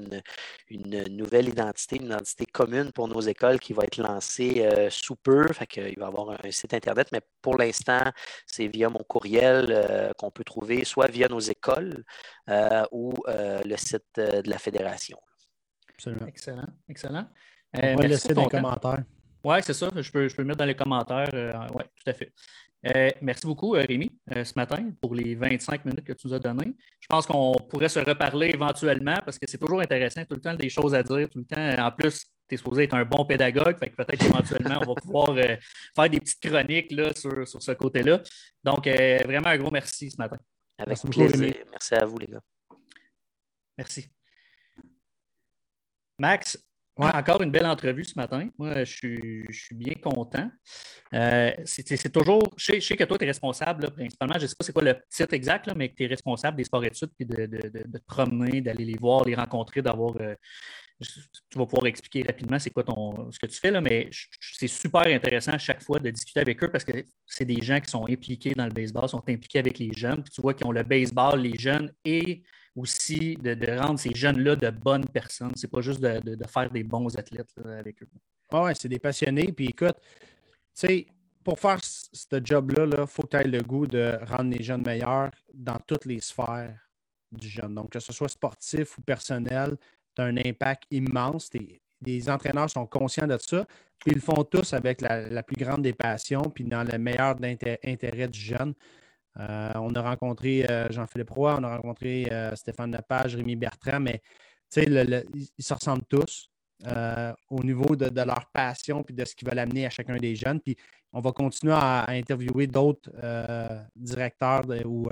une, 0.70 1.04
nouvelle 1.10 1.50
identité, 1.50 1.96
une 1.96 2.06
identité 2.06 2.46
commune 2.46 2.92
pour 2.92 3.08
nos 3.08 3.22
écoles 3.22 3.60
qui 3.60 3.74
va 3.74 3.86
être 3.86 3.98
lancée 3.98 4.64
sous 4.92 5.16
peu. 5.16 5.48
Fait 5.54 5.66
qu'il 5.66 5.98
va 5.98 6.06
y 6.06 6.08
avoir 6.08 6.30
un, 6.46 6.52
site 6.52 6.76
Internet, 6.76 7.08
mais 7.12 7.22
pour 7.42 7.58
l'instant, 7.58 8.04
c'est 8.46 8.68
via 8.68 8.90
mon 8.90 9.04
courriel 9.08 10.14
qu'on 10.20 10.30
peut 10.30 10.44
trouver 10.44 10.86
soit 10.86 11.10
via 11.10 11.28
nos 11.28 11.40
écoles 11.40 12.04
ou 12.92 13.16
le 13.28 13.76
site 13.78 14.06
de 14.18 14.48
la 14.48 14.60
Fédération. 14.60 15.18
Absolument. 15.90 16.28
Excellent, 16.28 16.68
excellent. 16.88 17.28
on 17.74 17.96
va 17.96 18.08
laisser 18.08 18.36
des 18.36 18.48
commentaires. 18.48 19.04
Oui, 19.44 19.58
c'est 19.62 19.74
ça. 19.74 19.90
Je 19.96 20.12
peux, 20.12 20.28
je 20.28 20.36
peux 20.36 20.42
le 20.42 20.48
mettre 20.48 20.60
dans 20.60 20.66
les 20.66 20.76
commentaires. 20.76 21.30
Euh, 21.34 21.54
oui, 21.74 21.84
tout 21.84 22.10
à 22.10 22.14
fait. 22.14 22.32
Euh, 22.86 23.10
merci 23.22 23.46
beaucoup, 23.46 23.76
euh, 23.76 23.86
Rémi, 23.88 24.12
ce 24.30 24.54
matin, 24.56 24.92
pour 25.02 25.16
les 25.16 25.36
25 25.36 25.86
minutes 25.86 26.04
que 26.04 26.14
tu 26.14 26.28
nous 26.28 26.34
as 26.34 26.40
données. 26.40 26.74
Je 27.00 27.08
pense 27.08 27.26
qu'on 27.26 27.54
pourrait 27.70 27.90
se 27.90 28.00
reparler 28.00 28.52
éventuellement 28.54 29.18
parce 29.24 29.40
que 29.40 29.46
c'est 29.50 29.58
toujours 29.58 29.82
intéressant, 29.82 30.24
tout 30.26 30.36
le 30.36 30.42
temps 30.42 30.54
des 30.54 30.70
choses 30.70 30.94
à 30.94 31.04
dire, 31.04 31.30
tout 31.30 31.40
le 31.40 31.46
temps. 31.46 31.84
En 31.86 31.92
plus, 31.92 32.26
tu 32.48 32.56
es 32.56 32.58
supposé 32.58 32.84
être 32.84 32.94
un 32.94 33.06
bon 33.06 33.26
pédagogue, 33.26 33.78
fait 33.78 33.90
que 33.90 33.96
peut-être 33.96 34.26
éventuellement, 34.26 34.80
on 34.82 34.94
va 34.94 34.96
pouvoir 34.96 35.36
faire 35.36 36.10
des 36.10 36.20
petites 36.20 36.42
chroniques 36.42 36.92
là, 36.92 37.14
sur, 37.16 37.48
ce 37.48 37.72
côté-là. 37.72 38.22
Donc, 38.64 38.86
vraiment 38.88 39.48
un 39.48 39.58
gros 39.58 39.72
merci 39.72 40.12
ce 40.12 40.18
matin. 40.18 40.38
Avec 40.78 41.00
plaisir. 41.02 41.54
Merci 41.72 41.96
à 41.96 42.06
vous, 42.06 42.18
les 42.18 42.28
gars. 42.28 42.42
Merci. 43.78 44.10
Max, 46.20 46.58
encore 46.98 47.42
une 47.42 47.52
belle 47.52 47.66
entrevue 47.66 48.04
ce 48.04 48.14
matin. 48.16 48.48
Moi, 48.58 48.84
je 48.84 49.48
suis, 49.50 49.76
bien 49.76 49.96
content. 49.96 50.50
Euh, 51.14 51.52
c'est 51.66 52.12
toujours. 52.12 52.44
Je 52.58 52.80
sais, 52.80 52.96
que 52.96 53.04
toi, 53.04 53.18
tu 53.18 53.24
es 53.24 53.28
responsable, 53.28 53.92
principalement. 53.92 54.36
Je 54.38 54.44
ne 54.44 54.48
sais 54.48 54.56
pas 54.56 54.64
c'est 54.64 54.74
quoi 54.74 54.84
le 54.84 54.96
titre 55.10 55.34
exact, 55.34 55.72
mais 55.76 55.90
que 55.90 55.96
tu 55.96 56.04
es 56.04 56.08
responsable 56.08 56.58
des 56.58 56.64
sports-études, 56.64 57.12
puis 57.18 57.26
de, 57.26 57.46
te 57.46 58.06
promener, 58.06 58.62
d'aller 58.62 58.86
les 58.86 58.98
voir, 58.98 59.26
les 59.26 59.36
rencontrer, 59.36 59.82
d'avoir. 59.82 60.16
Euh, 60.22 60.36
tu 61.02 61.58
vas 61.58 61.66
pouvoir 61.66 61.88
expliquer 61.88 62.24
rapidement 62.24 62.60
c'est 62.60 62.70
quoi 62.70 62.84
ton, 62.84 63.30
ce 63.32 63.40
que 63.40 63.48
tu 63.48 63.60
fais, 63.60 63.72
là, 63.72 63.82
mais 63.82 64.10
c'est 64.40 64.68
super 64.68 65.02
intéressant 65.02 65.52
à 65.52 65.58
chaque 65.58 65.82
fois 65.82 66.00
de 66.00 66.10
discuter 66.12 66.40
avec 66.40 66.64
eux 66.64 66.72
parce 66.72 66.86
que 66.86 67.04
c'est 67.26 67.44
des 67.44 67.62
gens 67.62 67.80
qui 67.82 67.90
sont 67.90 68.08
impliqués 68.08 68.54
dans 68.54 68.66
le 68.66 68.72
baseball, 68.72 69.10
sont 69.10 69.24
impliqués 69.28 69.60
avec 69.60 69.80
les 69.80 69.92
jeunes. 69.94 70.24
Puis 70.24 70.32
tu 70.32 70.42
vois 70.42 70.54
qu'ils 70.54 70.68
ont 70.68 70.72
le 70.72 70.84
baseball, 70.84 71.42
les 71.42 71.58
jeunes 71.58 71.92
et 72.06 72.44
aussi 72.76 73.36
de, 73.36 73.80
rendre 73.80 74.00
ces 74.00 74.14
jeunes-là 74.14 74.56
de 74.56 74.70
bonnes 74.70 75.06
personnes. 75.06 75.52
C'est 75.56 75.70
pas 75.70 75.82
juste 75.82 76.00
de, 76.00 76.48
faire 76.48 76.70
des 76.72 76.84
bons 76.84 77.16
athlètes 77.18 77.54
avec 77.66 78.02
eux. 78.02 78.08
Ah 78.52 78.64
oui, 78.64 78.72
c'est 78.76 78.90
des 78.90 79.00
passionnés. 79.00 79.52
Puis 79.52 79.68
écoute, 79.68 79.96
tu 80.02 80.88
sais, 80.88 81.08
pour 81.44 81.60
faire 81.60 81.80
ce 81.82 82.40
job-là, 82.44 82.86
il 82.86 83.08
faut 83.08 83.24
que 83.24 83.30
tu 83.30 83.38
aies 83.38 83.48
le 83.48 83.62
goût 83.62 83.86
de 83.86 84.18
rendre 84.26 84.56
les 84.56 84.64
jeunes 84.64 84.84
meilleurs 84.84 85.32
dans 85.54 85.78
toutes 85.86 86.06
les 86.06 86.20
sphères 86.20 86.80
du 87.32 87.48
jeune. 87.48 87.76
Donc, 87.76 87.92
que 87.92 88.00
ce 88.00 88.14
soit 88.14 88.30
sportif 88.30 88.98
ou 88.98 89.02
personnel, 89.02 89.76
tu 90.16 90.22
as 90.22 90.26
un 90.26 90.38
impact 90.38 90.84
immense. 90.92 91.50
Les 92.02 92.30
entraîneurs 92.30 92.70
sont 92.70 92.86
conscients 92.86 93.28
de 93.28 93.38
ça. 93.38 93.66
Ils 94.06 94.16
le 94.16 94.22
font 94.22 94.44
tous 94.44 94.74
avec 94.74 95.02
la, 95.02 95.44
plus 95.44 95.56
grande 95.56 95.82
des 95.82 95.94
passions, 95.94 96.44
puis 96.44 96.64
dans 96.64 96.84
le 96.84 96.98
meilleur 96.98 97.36
intérêt 97.84 98.28
du 98.28 98.40
jeune. 98.40 98.74
Euh, 99.40 99.72
on 99.76 99.94
a 99.96 100.02
rencontré 100.02 100.66
euh, 100.70 100.88
Jean-Philippe 100.92 101.32
Roy, 101.32 101.58
on 101.60 101.64
a 101.64 101.76
rencontré 101.76 102.28
euh, 102.32 102.56
Stéphane 102.56 102.92
Lepage, 102.92 103.36
Rémi 103.36 103.56
Bertrand, 103.56 104.00
mais 104.00 104.22
ils 104.76 105.48
se 105.60 105.74
ressemblent 105.74 106.06
tous 106.10 106.50
au 107.50 107.64
niveau 107.64 107.96
de, 107.96 108.10
leur 108.22 108.50
passion 108.52 109.06
et 109.08 109.14
de 109.14 109.24
ce 109.24 109.36
qu'ils 109.36 109.48
veulent 109.48 109.60
amener 109.60 109.86
à 109.86 109.90
chacun 109.90 110.18
des 110.18 110.36
jeunes. 110.36 110.60
Puis 110.60 110.76
on 111.14 111.22
va 111.22 111.32
continuer 111.32 111.74
à, 111.74 112.10
interviewer 112.10 112.68
d'autres 112.68 113.10
directeurs 113.96 114.66
ou 114.84 115.08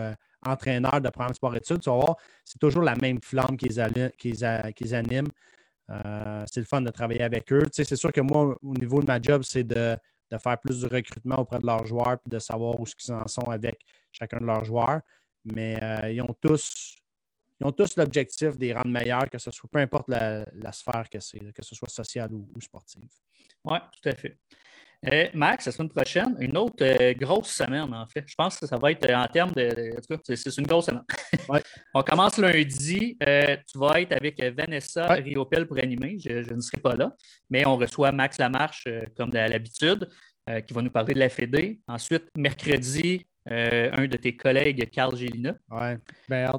entraîneurs 0.45 0.99
de 0.99 1.09
programme 1.09 1.33
sport-études. 1.33 1.79
Tu 1.79 1.89
vas 1.89 1.95
voir, 1.95 2.17
c'est 2.43 2.59
toujours 2.59 2.81
la 2.81 2.95
même 2.95 3.21
flamme 3.21 3.55
qu'ils 3.55 3.79
animent. 3.79 5.29
c'est 5.87 6.59
le 6.59 6.65
fun 6.65 6.81
de 6.81 6.89
travailler 6.89 7.21
avec 7.21 7.53
eux. 7.53 7.63
c'est 7.71 7.95
sûr 7.95 8.11
que 8.11 8.21
moi, 8.21 8.57
au 8.61 8.73
niveau 8.73 8.99
de 8.99 9.05
ma 9.05 9.21
job, 9.21 9.43
c'est 9.43 9.63
de, 9.63 9.95
de 10.31 10.37
faire 10.39 10.57
plus 10.59 10.81
de 10.81 10.87
recrutement 10.87 11.37
auprès 11.37 11.59
de 11.59 11.65
leurs 11.67 11.85
joueurs 11.85 12.17
et 12.25 12.29
de 12.29 12.39
savoir 12.39 12.79
où 12.79 12.85
ils 12.85 13.13
en 13.13 13.27
sont 13.27 13.49
avec 13.49 13.77
chacun 14.11 14.37
de 14.37 14.45
leurs 14.45 14.63
joueurs. 14.63 15.01
Mais 15.45 15.81
euh, 15.81 16.11
ils 16.11 16.21
ont 16.21 16.35
tous 16.39 16.97
ils 17.59 17.67
ont 17.67 17.71
tous 17.71 17.95
l'objectif 17.95 18.57
des 18.57 18.73
rendre 18.73 18.89
meilleurs, 18.89 19.29
que 19.29 19.37
ce 19.37 19.51
soit 19.51 19.69
peu 19.71 19.77
importe 19.77 20.09
la, 20.09 20.71
sphère 20.71 21.07
que 21.07 21.19
c'est, 21.19 21.53
que 21.53 21.63
ce 21.63 21.75
soit 21.75 21.89
sociale 21.89 22.31
ou, 22.33 22.59
sportive. 22.59 23.03
Oui, 23.63 23.77
tout 24.01 24.09
à 24.09 24.15
fait. 24.15 24.35
Euh, 25.05 25.27
Max, 25.35 25.67
la 25.67 25.71
semaine 25.71 25.89
prochaine, 25.89 26.35
une 26.39 26.57
autre 26.57 26.83
euh, 26.83 27.13
grosse 27.13 27.51
semaine, 27.51 27.93
en 27.93 28.07
fait. 28.07 28.23
Je 28.25 28.33
pense 28.33 28.57
que 28.57 28.65
ça 28.65 28.77
va 28.77 28.91
être 28.91 29.07
en 29.13 29.27
termes 29.27 29.51
de. 29.51 29.95
En 29.95 30.01
tout 30.01 30.17
cas, 30.17 30.35
c'est, 30.35 30.57
une 30.57 30.65
grosse 30.65 30.87
semaine. 30.87 31.03
On 31.93 32.01
commence 32.01 32.39
lundi. 32.39 33.15
tu 33.19 33.77
vas 33.77 34.01
être 34.01 34.13
avec 34.13 34.41
Vanessa 34.41 35.05
Riopel 35.13 35.67
pour 35.67 35.77
animer. 35.77 36.17
Je, 36.17 36.51
ne 36.51 36.61
serai 36.61 36.81
pas 36.81 36.95
là. 36.95 37.15
Mais 37.47 37.65
on 37.67 37.77
reçoit 37.77 38.11
Max 38.11 38.39
Lamarche, 38.39 38.87
comme 39.15 39.35
à 39.35 39.47
l'habitude, 39.47 40.09
qui 40.67 40.73
va 40.73 40.81
nous 40.81 40.91
parler 40.91 41.13
de 41.13 41.19
la 41.19 41.29
Fédé. 41.29 41.79
Ensuite, 41.87 42.25
mercredi, 42.35 43.25
un 43.45 44.07
de 44.07 44.17
tes 44.17 44.35
collègues, 44.35 44.89
Carl 44.91 45.15
Gélina. 45.15 45.55
Oui, 45.69 45.95
bien 46.29 46.51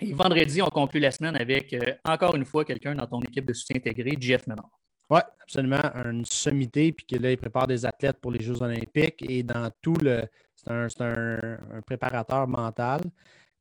Et 0.00 0.12
vendredi, 0.12 0.62
on 0.62 0.68
conclut 0.68 1.00
la 1.00 1.10
semaine 1.10 1.36
avec 1.36 1.72
euh, 1.72 1.94
encore 2.04 2.34
une 2.34 2.44
fois 2.44 2.64
quelqu'un 2.64 2.94
dans 2.94 3.06
ton 3.06 3.20
équipe 3.20 3.46
de 3.46 3.52
soutien 3.52 3.76
intégré, 3.76 4.16
Jeff 4.18 4.46
Menard. 4.46 4.70
Oui, 5.10 5.20
absolument. 5.40 5.82
Un 5.94 6.22
sommité, 6.24 6.92
puis 6.92 7.06
que 7.06 7.16
là, 7.16 7.30
il 7.30 7.36
prépare 7.36 7.66
des 7.66 7.86
athlètes 7.86 8.18
pour 8.20 8.32
les 8.32 8.42
Jeux 8.42 8.60
Olympiques 8.62 9.24
et 9.28 9.42
dans 9.42 9.70
tout 9.80 9.96
le. 9.96 10.24
C'est 10.56 11.00
un, 11.02 11.58
préparateur 11.86 12.48
mental. 12.48 13.00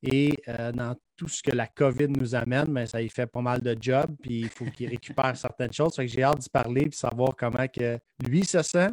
Et 0.01 0.33
euh, 0.47 0.71
dans 0.71 0.95
tout 1.15 1.27
ce 1.27 1.41
que 1.41 1.51
la 1.51 1.67
COVID 1.67 2.09
nous 2.09 2.35
amène, 2.35 2.67
mais 2.67 2.81
ben, 2.81 2.85
ça 2.85 3.01
y 3.01 3.09
fait 3.09 3.27
pas 3.27 3.41
mal 3.41 3.61
de 3.61 3.75
jobs, 3.79 4.15
puis 4.21 4.41
il 4.41 4.49
faut 4.49 4.65
qu'il 4.65 4.89
récupère 4.89 5.35
certaines 5.37 5.73
choses. 5.73 5.95
Fait 5.95 6.05
que 6.05 6.11
j'ai 6.11 6.23
hâte 6.23 6.39
d'y 6.39 6.49
parler 6.49 6.83
et 6.83 6.91
savoir 6.91 7.35
comment 7.35 7.67
que 7.67 7.99
lui 8.27 8.43
se 8.43 8.61
sent 8.61 8.89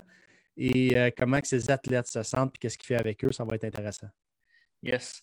et 0.56 0.96
euh, 0.96 1.10
comment 1.16 1.40
que 1.40 1.46
ces 1.46 1.70
athlètes 1.70 2.06
se 2.06 2.22
sentent 2.22 2.54
et 2.56 2.58
qu'est-ce 2.58 2.78
qu'il 2.78 2.86
fait 2.86 2.98
avec 2.98 3.24
eux. 3.24 3.32
Ça 3.32 3.44
va 3.44 3.56
être 3.56 3.64
intéressant. 3.64 4.08
Yes. 4.82 5.22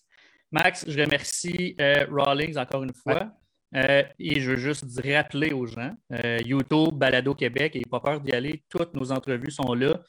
Max, 0.50 0.84
je 0.88 1.00
remercie 1.00 1.76
euh, 1.80 2.06
Rawlings 2.10 2.58
encore 2.58 2.82
une 2.82 2.94
fois. 2.94 3.32
Euh, 3.76 4.02
et 4.18 4.40
je 4.40 4.50
veux 4.50 4.56
juste 4.56 4.84
rappeler 5.00 5.52
aux 5.52 5.64
gens, 5.64 5.94
YouTube, 6.44 6.92
Balado 6.94 7.36
Québec, 7.36 7.76
et 7.76 7.82
pas 7.88 8.00
peur 8.00 8.20
d'y 8.20 8.32
aller, 8.32 8.64
toutes 8.68 8.92
nos 8.94 9.12
entrevues 9.12 9.52
sont 9.52 9.74
là. 9.74 10.00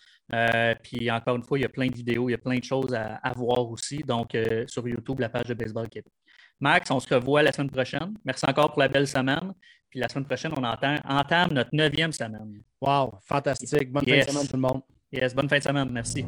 puis 0.82 1.12
encore 1.12 1.36
une 1.36 1.44
fois, 1.44 1.60
il 1.60 1.62
y 1.62 1.66
a 1.66 1.70
plein 1.70 1.86
de 1.86 1.94
vidéos, 1.94 2.28
il 2.28 2.32
y 2.32 2.36
a 2.36 2.40
plein 2.40 2.58
de 2.58 2.64
choses 2.64 2.92
à, 2.96 3.34
voir 3.36 3.70
aussi. 3.70 4.00
Donc, 4.00 4.36
sur 4.66 4.88
YouTube, 4.88 5.20
la 5.20 5.30
page 5.30 5.46
de 5.46 5.54
Baseball 5.54 5.88
Québec. 5.90 6.12
Max, 6.60 6.90
on 6.90 7.00
se 7.00 7.14
revoit 7.14 7.44
la 7.44 7.52
semaine 7.52 7.70
prochaine. 7.70 8.16
Merci 8.26 8.46
encore 8.48 8.72
pour 8.72 8.80
la 8.80 8.88
belle 8.88 9.08
semaine. 9.08 9.54
Puis 9.92 10.00
la 10.00 10.10
semaine 10.10 10.26
prochaine, 10.26 10.54
on 10.58 10.64
entame 10.64 11.54
notre 11.54 11.70
neuvième 11.74 12.12
semaine. 12.12 12.64
Wow, 12.80 13.20
fantastique. 13.22 13.92
Bonne 13.92 14.06
fin 14.06 14.18
de 14.18 14.22
semaine 14.24 14.48
tout 14.48 14.56
le 14.56 14.62
monde. 14.62 14.82
Yes, 15.12 15.34
bonne 15.36 15.50
fin 15.50 15.58
de 15.58 15.64
semaine. 15.64 15.90
Merci. 15.92 16.26